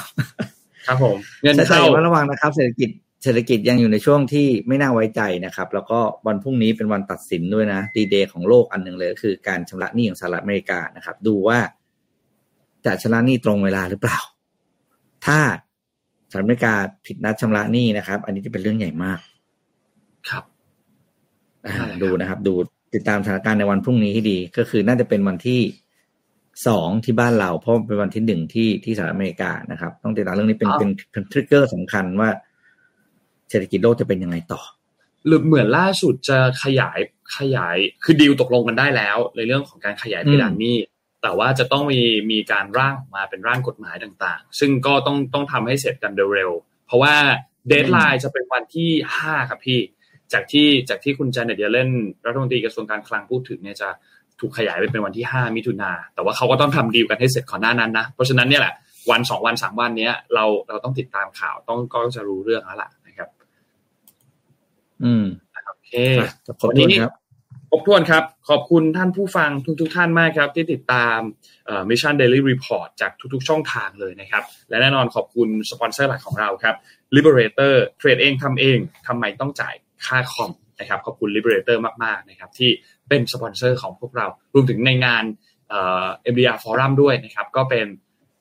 [0.87, 2.89] ครับผม เงินใช่ใช่เข้าว่าระวังนะครับ เศรษฐกิจ
[3.23, 11.59] เศรษฐกิจยังอยู่ในช่วงที่ไม่น่าไว้ใจนะครับ แล้วก็วันพรุ่งนี้เป็นวันตัดสินด้วยนะดีเดย์ของโลกอันหนึ่งเลย ก็คือการชำระหนี้ของสหรัฐอเมริกานะครับ ดูว่า
[12.85, 14.19] จะชำระหนี้ตรงเวลาหรือเปล่า
[15.25, 15.39] ถ้า
[16.29, 16.73] สหรัฐอเมริกา
[17.05, 19.19] ผิดนัดชำระหนี้นะครับ อันนี้จะเป็นเรื่องใหญ่มาก
[20.29, 20.43] ครับ
[21.65, 22.53] อ่าใช่ครับดูนะครับ ดู
[22.93, 25.59] ติดตามสถานการณ์ในวันพรุ่งนี้ให้ดี ก็คือน่าจะเป็นวันที่
[26.67, 32.29] สองที่บ้านเรา เพราะเป็นวันที่หนึ่งที่ที่สหรัฐอเมริกานะครับ ต้องติดตามเรื่องนี้เป็นเป็นเป็นทริกเกอร์สำคัญว่า
[33.49, 34.61] เศรษฐกิจโลกจะเป็นยังไงต่อ
[35.25, 36.99] หรือเหมือนล่าสุดจะขยาย
[37.37, 40.77] ขยายคือดีลตกลงกันได้แล้ว ในเรื่องของการขยายเพดานหนี้
[41.21, 42.01] แต่ว่าจะต้องมี
[42.31, 47.15] มีการร่างออกมาเป็นร่างกฎหมายต่างๆ ซึ่งก็ต้องต้องทำให้เสร็จกันเร็วๆเพราะว่า
[47.67, 49.79] deadline จะเป็นวันที่ห้าครับพี่
[50.33, 51.89] จากที่จากที่คุณเจเน็ตเยลเลน
[52.25, 53.89] รัฐมนตรีกระทรวงการคลังพูดถึงเนี่ยจะ
[54.39, 58.73] ถูกขยายไปเป็นวันที่ห้ามิถุนาแต่ว่าเขาก็ต้องทำดีลกันให้เสร็จก่อนหน้านั้นนะ เพราะฉะนั้นเนี่ยแหละ
[59.11, 63.29] วันสองวันสามวันเนี้ยเราเราต้องติดตามข่าวต้องก็จะรู้เรื่องแล้วล่ะนะครับ
[65.03, 65.25] อืม
[65.67, 65.91] โอเค
[66.61, 67.11] ขอบคุณครับ
[67.71, 69.49] ครบถ้วนครับ ขอบคุณท่านผู้ฟัง
[69.81, 71.17] ทุกๆทท่านมากครับ ที่ติดตาม
[71.89, 76.75] Mission Daily Report จากทุกๆ ช่องทางเลยนะครับ และแน่นอนขอบคุณสปอนเซอร์หลักของเราครับ
[77.15, 78.77] Liberator เทรดเองทำเอง
[79.07, 79.75] ทำไมต้องจ่าย
[80.05, 82.69] ค่าคอมนะครับขอบคุณ Liberator มากๆนะครับที่
[83.09, 85.23] เป็นสปอนเซอร์ของพวกเรา รวมถึงในงาน
[85.69, 87.87] เอ่อ MDR Forum ด้วยนะครับ ก็เป็น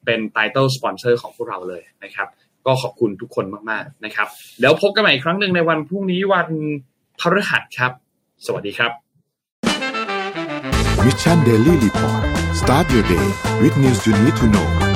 [0.04, 2.28] เป็น title sponsor ของพวกเราเลยนะครับ
[2.66, 4.28] ก็ขอบคุณทุกคนมากๆนะครับ
[4.60, 6.48] แล้วพบกันใหม่อีกครั้งหนึ่งในวันพรุ่งนี้วัน
[7.20, 7.92] พฤหัสครับ
[8.46, 8.92] สวัสดีครับ
[11.04, 12.22] Mission Daily Report
[12.60, 13.26] start your day
[13.60, 14.87] with news you need to know